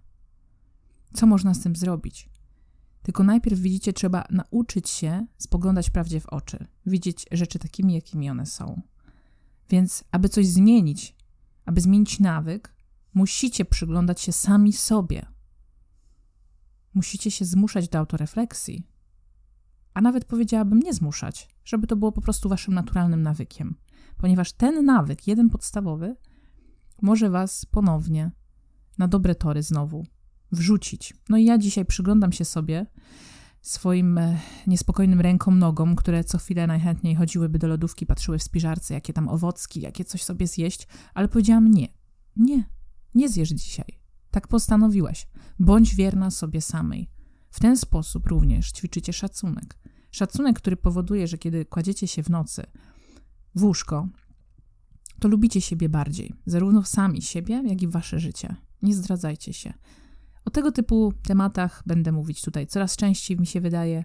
co 1.14 1.26
można 1.26 1.54
z 1.54 1.60
tym 1.60 1.76
zrobić. 1.76 2.30
Tylko 3.08 3.24
najpierw 3.24 3.60
widzicie, 3.60 3.92
trzeba 3.92 4.24
nauczyć 4.30 4.90
się 4.90 5.26
spoglądać 5.38 5.90
prawdzie 5.90 6.20
w 6.20 6.26
oczy, 6.26 6.66
widzieć 6.86 7.26
rzeczy 7.32 7.58
takimi, 7.58 7.94
jakimi 7.94 8.30
one 8.30 8.46
są. 8.46 8.82
Więc, 9.70 10.04
aby 10.12 10.28
coś 10.28 10.46
zmienić, 10.46 11.16
aby 11.64 11.80
zmienić 11.80 12.20
nawyk, 12.20 12.74
musicie 13.14 13.64
przyglądać 13.64 14.20
się 14.20 14.32
sami 14.32 14.72
sobie. 14.72 15.26
Musicie 16.94 17.30
się 17.30 17.44
zmuszać 17.44 17.88
do 17.88 17.98
autorefleksji, 17.98 18.86
a 19.94 20.00
nawet 20.00 20.24
powiedziałabym 20.24 20.78
nie 20.80 20.94
zmuszać, 20.94 21.48
żeby 21.64 21.86
to 21.86 21.96
było 21.96 22.12
po 22.12 22.20
prostu 22.20 22.48
waszym 22.48 22.74
naturalnym 22.74 23.22
nawykiem, 23.22 23.76
ponieważ 24.16 24.52
ten 24.52 24.84
nawyk, 24.84 25.26
jeden 25.26 25.50
podstawowy, 25.50 26.16
może 27.02 27.30
was 27.30 27.66
ponownie 27.66 28.30
na 28.98 29.08
dobre 29.08 29.34
tory 29.34 29.62
znowu 29.62 30.06
wrzucić. 30.52 31.14
No 31.28 31.36
i 31.36 31.44
ja 31.44 31.58
dzisiaj 31.58 31.84
przyglądam 31.84 32.32
się 32.32 32.44
sobie, 32.44 32.86
swoim 33.62 34.18
e, 34.18 34.40
niespokojnym 34.66 35.20
rękom, 35.20 35.58
nogom, 35.58 35.96
które 35.96 36.24
co 36.24 36.38
chwilę 36.38 36.66
najchętniej 36.66 37.14
chodziłyby 37.14 37.58
do 37.58 37.68
lodówki, 37.68 38.06
patrzyły 38.06 38.38
w 38.38 38.42
spiżarce, 38.42 38.94
jakie 38.94 39.12
tam 39.12 39.28
owocki, 39.28 39.80
jakie 39.80 40.04
coś 40.04 40.22
sobie 40.22 40.46
zjeść, 40.46 40.88
ale 41.14 41.28
powiedziałam 41.28 41.70
nie, 41.70 41.88
nie, 42.36 42.64
nie 43.14 43.28
zjesz 43.28 43.48
dzisiaj. 43.48 43.98
Tak 44.30 44.48
postanowiłaś. 44.48 45.28
Bądź 45.58 45.94
wierna 45.94 46.30
sobie 46.30 46.60
samej. 46.60 47.10
W 47.50 47.60
ten 47.60 47.76
sposób 47.76 48.26
również 48.26 48.72
ćwiczycie 48.72 49.12
szacunek. 49.12 49.78
Szacunek, 50.10 50.56
który 50.56 50.76
powoduje, 50.76 51.26
że 51.26 51.38
kiedy 51.38 51.64
kładziecie 51.64 52.06
się 52.06 52.22
w 52.22 52.30
nocy 52.30 52.66
w 53.54 53.64
łóżko, 53.64 54.08
to 55.20 55.28
lubicie 55.28 55.60
siebie 55.60 55.88
bardziej, 55.88 56.34
zarówno 56.46 56.82
sami 56.84 57.22
siebie, 57.22 57.62
jak 57.66 57.82
i 57.82 57.88
wasze 57.88 58.20
życie. 58.20 58.56
Nie 58.82 58.94
zdradzajcie 58.94 59.52
się. 59.52 59.74
O 60.48 60.50
tego 60.50 60.72
typu 60.72 61.12
tematach 61.22 61.82
będę 61.86 62.12
mówić 62.12 62.42
tutaj 62.42 62.66
coraz 62.66 62.96
częściej, 62.96 63.36
mi 63.36 63.46
się 63.46 63.60
wydaje, 63.60 64.04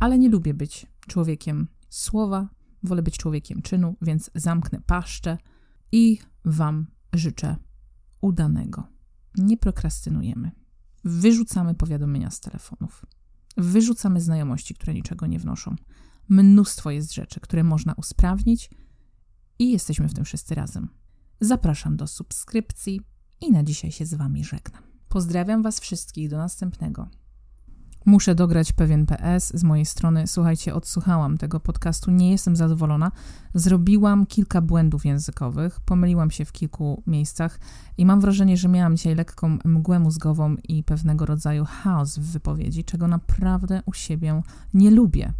ale 0.00 0.18
nie 0.18 0.28
lubię 0.28 0.54
być 0.54 0.86
człowiekiem 1.06 1.68
słowa, 1.88 2.48
wolę 2.82 3.02
być 3.02 3.16
człowiekiem 3.16 3.62
czynu, 3.62 3.96
więc 4.02 4.30
zamknę 4.34 4.80
paszczę 4.80 5.38
i 5.92 6.18
Wam 6.44 6.86
życzę 7.12 7.56
udanego. 8.20 8.86
Nie 9.38 9.56
prokrastynujemy. 9.56 10.50
Wyrzucamy 11.04 11.74
powiadomienia 11.74 12.30
z 12.30 12.40
telefonów. 12.40 13.06
Wyrzucamy 13.56 14.20
znajomości, 14.20 14.74
które 14.74 14.94
niczego 14.94 15.26
nie 15.26 15.38
wnoszą. 15.38 15.76
Mnóstwo 16.28 16.90
jest 16.90 17.14
rzeczy, 17.14 17.40
które 17.40 17.64
można 17.64 17.94
usprawnić 17.94 18.70
i 19.58 19.72
jesteśmy 19.72 20.08
w 20.08 20.14
tym 20.14 20.24
wszyscy 20.24 20.54
razem. 20.54 20.88
Zapraszam 21.40 21.96
do 21.96 22.06
subskrypcji 22.06 23.00
i 23.40 23.50
na 23.50 23.64
dzisiaj 23.64 23.92
się 23.92 24.06
z 24.06 24.14
Wami 24.14 24.44
żegnam. 24.44 24.87
Pozdrawiam 25.08 25.62
Was 25.62 25.80
wszystkich, 25.80 26.28
do 26.28 26.38
następnego. 26.38 27.08
Muszę 28.06 28.34
dograć 28.34 28.72
pewien 28.72 29.06
PS 29.06 29.52
z 29.54 29.64
mojej 29.64 29.86
strony. 29.86 30.26
Słuchajcie, 30.26 30.74
odsłuchałam 30.74 31.38
tego 31.38 31.60
podcastu, 31.60 32.10
nie 32.10 32.30
jestem 32.30 32.56
zadowolona. 32.56 33.12
Zrobiłam 33.54 34.26
kilka 34.26 34.60
błędów 34.60 35.04
językowych, 35.04 35.80
pomyliłam 35.80 36.30
się 36.30 36.44
w 36.44 36.52
kilku 36.52 37.02
miejscach 37.06 37.60
i 37.98 38.06
mam 38.06 38.20
wrażenie, 38.20 38.56
że 38.56 38.68
miałam 38.68 38.96
dzisiaj 38.96 39.14
lekką 39.14 39.58
mgłę 39.64 39.98
mózgową 39.98 40.56
i 40.68 40.84
pewnego 40.84 41.26
rodzaju 41.26 41.64
chaos 41.64 42.18
w 42.18 42.22
wypowiedzi, 42.22 42.84
czego 42.84 43.08
naprawdę 43.08 43.82
u 43.86 43.92
siebie 43.92 44.42
nie 44.74 44.90
lubię. 44.90 45.32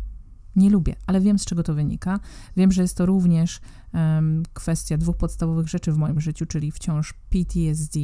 Nie 0.56 0.70
lubię, 0.70 0.96
ale 1.06 1.20
wiem 1.20 1.38
z 1.38 1.44
czego 1.44 1.62
to 1.62 1.74
wynika. 1.74 2.20
Wiem, 2.56 2.72
że 2.72 2.82
jest 2.82 2.96
to 2.96 3.06
również 3.06 3.60
um, 3.94 4.42
kwestia 4.52 4.98
dwóch 4.98 5.16
podstawowych 5.16 5.68
rzeczy 5.68 5.92
w 5.92 5.96
moim 5.96 6.20
życiu, 6.20 6.46
czyli 6.46 6.72
wciąż 6.72 7.14
PTSD, 7.30 7.98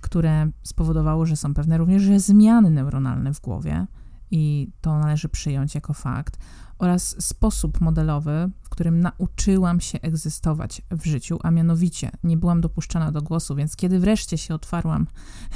które 0.00 0.50
spowodowało, 0.62 1.26
że 1.26 1.36
są 1.36 1.54
pewne 1.54 1.78
również 1.78 2.02
zmiany 2.20 2.70
neuronalne 2.70 3.34
w 3.34 3.40
głowie 3.40 3.86
i 4.30 4.72
to 4.80 4.98
należy 4.98 5.28
przyjąć 5.28 5.74
jako 5.74 5.94
fakt, 5.94 6.38
oraz 6.78 7.24
sposób 7.24 7.80
modelowy, 7.80 8.50
którym 8.78 9.00
nauczyłam 9.00 9.80
się 9.80 10.00
egzystować 10.00 10.82
w 10.90 11.06
życiu, 11.06 11.38
a 11.42 11.50
mianowicie 11.50 12.10
nie 12.24 12.36
byłam 12.36 12.60
dopuszczana 12.60 13.12
do 13.12 13.22
głosu, 13.22 13.54
więc 13.54 13.76
kiedy 13.76 13.98
wreszcie 13.98 14.38
się 14.38 14.54
otwarłam 14.54 15.06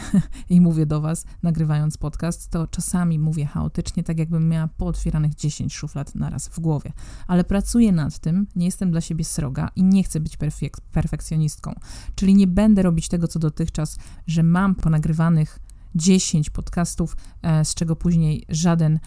i 0.51 0.61
mówię 0.61 0.87
do 0.87 1.01
Was, 1.01 1.25
nagrywając 1.43 1.97
podcast, 1.97 2.51
to 2.51 2.67
czasami 2.67 3.19
mówię 3.19 3.47
chaotycznie, 3.47 4.03
tak 4.05 4.19
jakbym 4.19 4.49
miała 4.49 4.69
pootwieranych 4.69 5.35
10 5.35 5.75
szuflad 5.75 6.15
naraz 6.15 6.49
w 6.49 6.61
głowie. 6.61 6.93
Ale 7.27 7.45
pracuję 7.45 7.93
nad 7.93 8.19
tym, 8.19 8.47
nie 8.57 8.67
jestem 8.67 8.91
dla 8.91 9.01
siebie 9.01 9.25
sroga 9.25 9.71
i 9.77 9.85
nie 9.85 10.05
chcę 10.05 10.21
być 10.21 10.37
perfek 10.37 10.81
perfekcjonistką. 10.81 11.75
Czyli 12.15 12.35
nie 12.35 12.47
będę 12.47 12.83
robić 12.83 13.09
tego, 13.09 13.29
co 13.29 13.39
dotychczas, 13.39 13.99
że 14.27 14.43
mam 14.43 14.75
ponagrywanych 14.75 15.59
10 15.95 16.51
podcastów, 16.51 17.17
e, 17.43 17.65
z 17.65 17.75
czego 17.75 17.97
później 17.97 18.45
żaden 18.49 18.99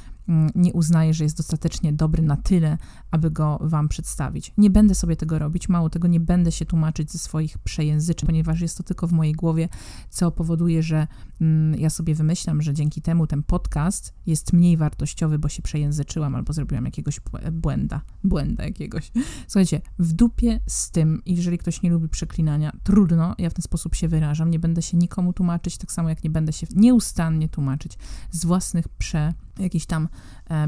nie 0.56 0.74
uznaję, 0.74 1.14
że 1.14 1.24
jest 1.24 1.38
dostatecznie 1.38 1.94
dobry 1.94 2.24
na 2.24 2.38
tyle, 2.38 2.78
aby 3.12 3.32
go 3.32 3.60
Wam 3.62 3.90
przedstawić. 3.90 4.54
Nie 4.58 4.70
będę 4.70 4.96
sobie 4.96 5.16
tego 5.16 5.40
robić, 5.40 5.70
mało 5.70 5.90
tego, 5.90 6.08
nie 6.08 6.20
będę 6.20 6.52
się 6.52 6.66
tłumaczyć 6.66 7.12
ze 7.12 7.18
swoich 7.18 7.58
przejęzyczeń, 7.58 8.28
ponieważ 8.28 8.62
jest 8.62 8.78
to 8.78 8.84
tylko 8.84 9.08
w 9.08 9.12
mojej 9.12 9.34
głowie, 9.34 9.70
co 10.10 10.32
powoduje, 10.32 10.84
że 10.84 11.08
mm, 11.42 11.80
ja 11.80 11.90
sobie 11.90 12.16
wymyślam, 12.16 12.62
że 12.62 12.74
dzięki 12.74 13.02
temu 13.02 13.28
ten 13.28 13.44
podcast 13.44 14.14
jest 14.26 14.54
mniej 14.54 14.78
wartościowy, 14.78 15.40
bo 15.40 15.50
się 15.50 15.62
przejęzyczyłam 15.62 16.36
albo 16.36 16.54
zrobiłam 16.54 16.86
jakiegoś 16.86 17.20
błęda, 17.52 18.02
błęda 18.24 18.64
jakiegoś. 18.64 19.12
Słuchajcie, 19.48 19.82
w 20.00 20.14
dupie 20.14 20.60
z 20.68 20.92
tym, 20.92 21.22
jeżeli 21.26 21.58
ktoś 21.58 21.82
nie 21.82 21.90
lubi 21.90 22.10
przeklinania, 22.10 22.72
trudno, 22.84 23.36
ja 23.38 23.50
w 23.50 23.54
ten 23.54 23.64
sposób 23.64 23.96
się 23.96 24.08
wyrażam, 24.08 24.52
nie 24.52 24.60
będę 24.60 24.82
się 24.82 24.98
nikomu 24.98 25.34
tłumaczyć, 25.34 25.78
tak 25.78 25.92
samo 25.92 26.10
jak 26.10 26.24
nie 26.24 26.30
będę 26.30 26.54
się 26.54 26.68
nieustannie 26.76 27.50
tłumaczyć 27.50 27.98
z 28.32 28.46
własnych 28.46 28.88
prze 28.90 29.34
jakichś 29.60 29.86
tam 29.86 30.08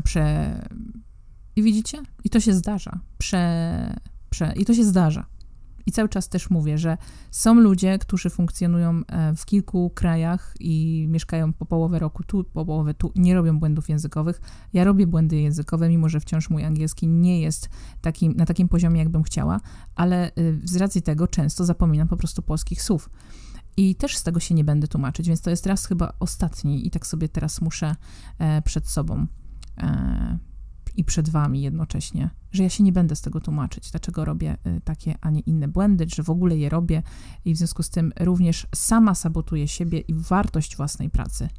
prze... 0.04 0.56
I 1.56 1.64
widzicie? 1.64 2.04
I 2.24 2.30
to 2.30 2.40
się 2.40 2.54
zdarza. 2.54 3.00
Prze... 3.18 3.96
prze... 4.30 4.54
I 4.56 4.66
to 4.66 4.74
się 4.74 4.84
zdarza. 4.84 5.26
I 5.88 5.92
cały 5.92 6.10
czas 6.10 6.30
też 6.30 6.50
mówię, 6.50 6.78
że 6.78 6.98
są 7.32 7.54
ludzie, 7.56 8.00
którzy 8.00 8.30
funkcjonują 8.30 9.02
e, 9.08 9.36
w 9.36 9.46
kilku 9.46 9.92
krajach 9.96 10.54
i 10.60 11.06
mieszkają 11.10 11.54
po 11.54 11.66
połowę 11.66 12.00
roku 12.00 12.24
tu, 12.24 12.44
po 12.44 12.66
połowę 12.66 12.94
tu, 12.94 13.12
nie 13.16 13.34
robią 13.34 13.60
błędów 13.60 13.90
językowych. 13.90 14.42
Ja 14.74 14.84
robię 14.84 15.08
błędy 15.08 15.36
językowe, 15.36 15.90
mimo 15.90 16.10
że 16.10 16.20
wciąż 16.20 16.50
mój 16.50 16.64
angielski 16.64 17.08
nie 17.08 17.42
jest 17.42 17.70
takim, 18.02 18.34
na 18.34 18.46
takim 18.46 18.68
poziomie, 18.68 19.00
jakbym 19.00 19.24
chciała, 19.24 19.60
ale 19.96 20.32
y, 20.38 20.62
z 20.64 20.76
racji 20.76 21.02
tego 21.02 21.28
często 21.28 21.66
zapominam 21.66 22.08
po 22.08 22.18
prostu 22.18 22.42
polskich 22.42 22.82
słów. 22.82 23.10
I 23.78 23.96
też 23.96 24.18
z 24.18 24.24
tego 24.24 24.40
się 24.40 24.56
nie 24.56 24.64
będę 24.64 24.88
tłumaczyć, 24.88 25.28
więc 25.28 25.42
to 25.42 25.50
jest 25.50 25.66
raz 25.66 25.86
chyba 25.86 26.14
ostatni 26.20 26.88
i 26.88 26.92
tak 26.92 27.08
sobie 27.08 27.30
teraz 27.30 27.62
muszę 27.62 27.96
e, 28.40 28.62
przed 28.62 28.88
sobą 28.88 29.28
e, 29.78 30.38
i 30.96 31.04
przed 31.04 31.30
wami 31.30 31.62
jednocześnie, 31.62 32.30
że 32.52 32.64
ja 32.64 32.70
się 32.70 32.84
nie 32.84 32.92
będę 32.92 33.16
z 33.16 33.22
tego 33.22 33.40
tłumaczyć, 33.40 33.92
dlaczego 33.92 34.26
robię 34.26 34.58
e, 34.64 34.82
takie, 34.82 35.16
a 35.22 35.30
nie 35.30 35.40
inne 35.40 35.68
błędy, 35.68 36.06
że 36.16 36.24
w 36.24 36.30
ogóle 36.30 36.58
je 36.58 36.70
robię 36.70 37.04
i 37.46 37.54
w 37.54 37.58
związku 37.58 37.84
z 37.84 37.90
tym 37.90 38.14
również 38.20 38.68
sama 38.76 39.16
sabotuję 39.16 39.68
siebie 39.68 40.00
i 40.00 40.14
wartość 40.14 40.78
własnej 40.78 41.10
pracy. 41.10 41.50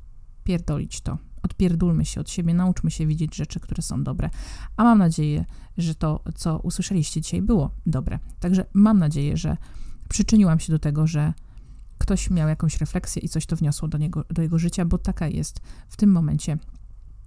Pierdolić 0.44 1.00
to. 1.00 1.18
Odpierdulmy 1.42 2.04
się 2.04 2.20
od 2.20 2.30
siebie, 2.30 2.54
nauczmy 2.54 2.90
się 2.90 3.06
widzieć 3.06 3.36
rzeczy, 3.36 3.60
które 3.60 3.82
są 3.82 4.04
dobre. 4.04 4.30
A 4.76 4.84
mam 4.84 4.98
nadzieję, 4.98 5.44
że 5.76 5.94
to, 5.94 6.24
co 6.34 6.58
usłyszeliście 6.58 7.20
dzisiaj, 7.20 7.42
było 7.42 7.70
dobre. 7.86 8.18
Także 8.40 8.66
mam 8.74 8.98
nadzieję, 8.98 9.36
że 9.36 9.56
przyczyniłam 10.08 10.60
się 10.60 10.72
do 10.72 10.78
tego, 10.78 11.06
że 11.06 11.32
ktoś 11.98 12.30
miał 12.30 12.48
jakąś 12.48 12.76
refleksję 12.76 13.22
i 13.22 13.28
coś 13.28 13.46
to 13.46 13.56
wniosło 13.56 13.88
do, 13.88 13.98
niego, 13.98 14.24
do 14.30 14.42
jego 14.42 14.58
życia, 14.58 14.84
bo 14.84 14.98
taka 14.98 15.28
jest 15.28 15.60
w 15.88 15.96
tym 15.96 16.12
momencie 16.12 16.58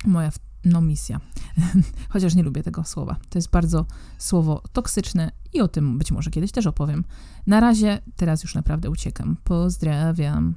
moja 0.06 0.32
no, 0.66 0.82
misja. 0.82 1.20
Chociaż 2.10 2.36
nie 2.36 2.44
lubię 2.44 2.64
tego 2.64 2.84
słowa. 2.84 3.16
To 3.30 3.38
jest 3.38 3.50
bardzo 3.50 3.86
słowo 4.18 4.64
toksyczne 4.74 5.32
i 5.54 5.62
o 5.62 5.68
tym 5.68 5.98
być 5.98 6.12
może 6.12 6.32
kiedyś 6.32 6.52
też 6.52 6.68
opowiem. 6.68 7.04
Na 7.48 7.60
razie, 7.60 8.00
teraz 8.16 8.44
już 8.44 8.56
naprawdę 8.56 8.90
uciekam. 8.90 9.38
Pozdrawiam. 9.44 10.56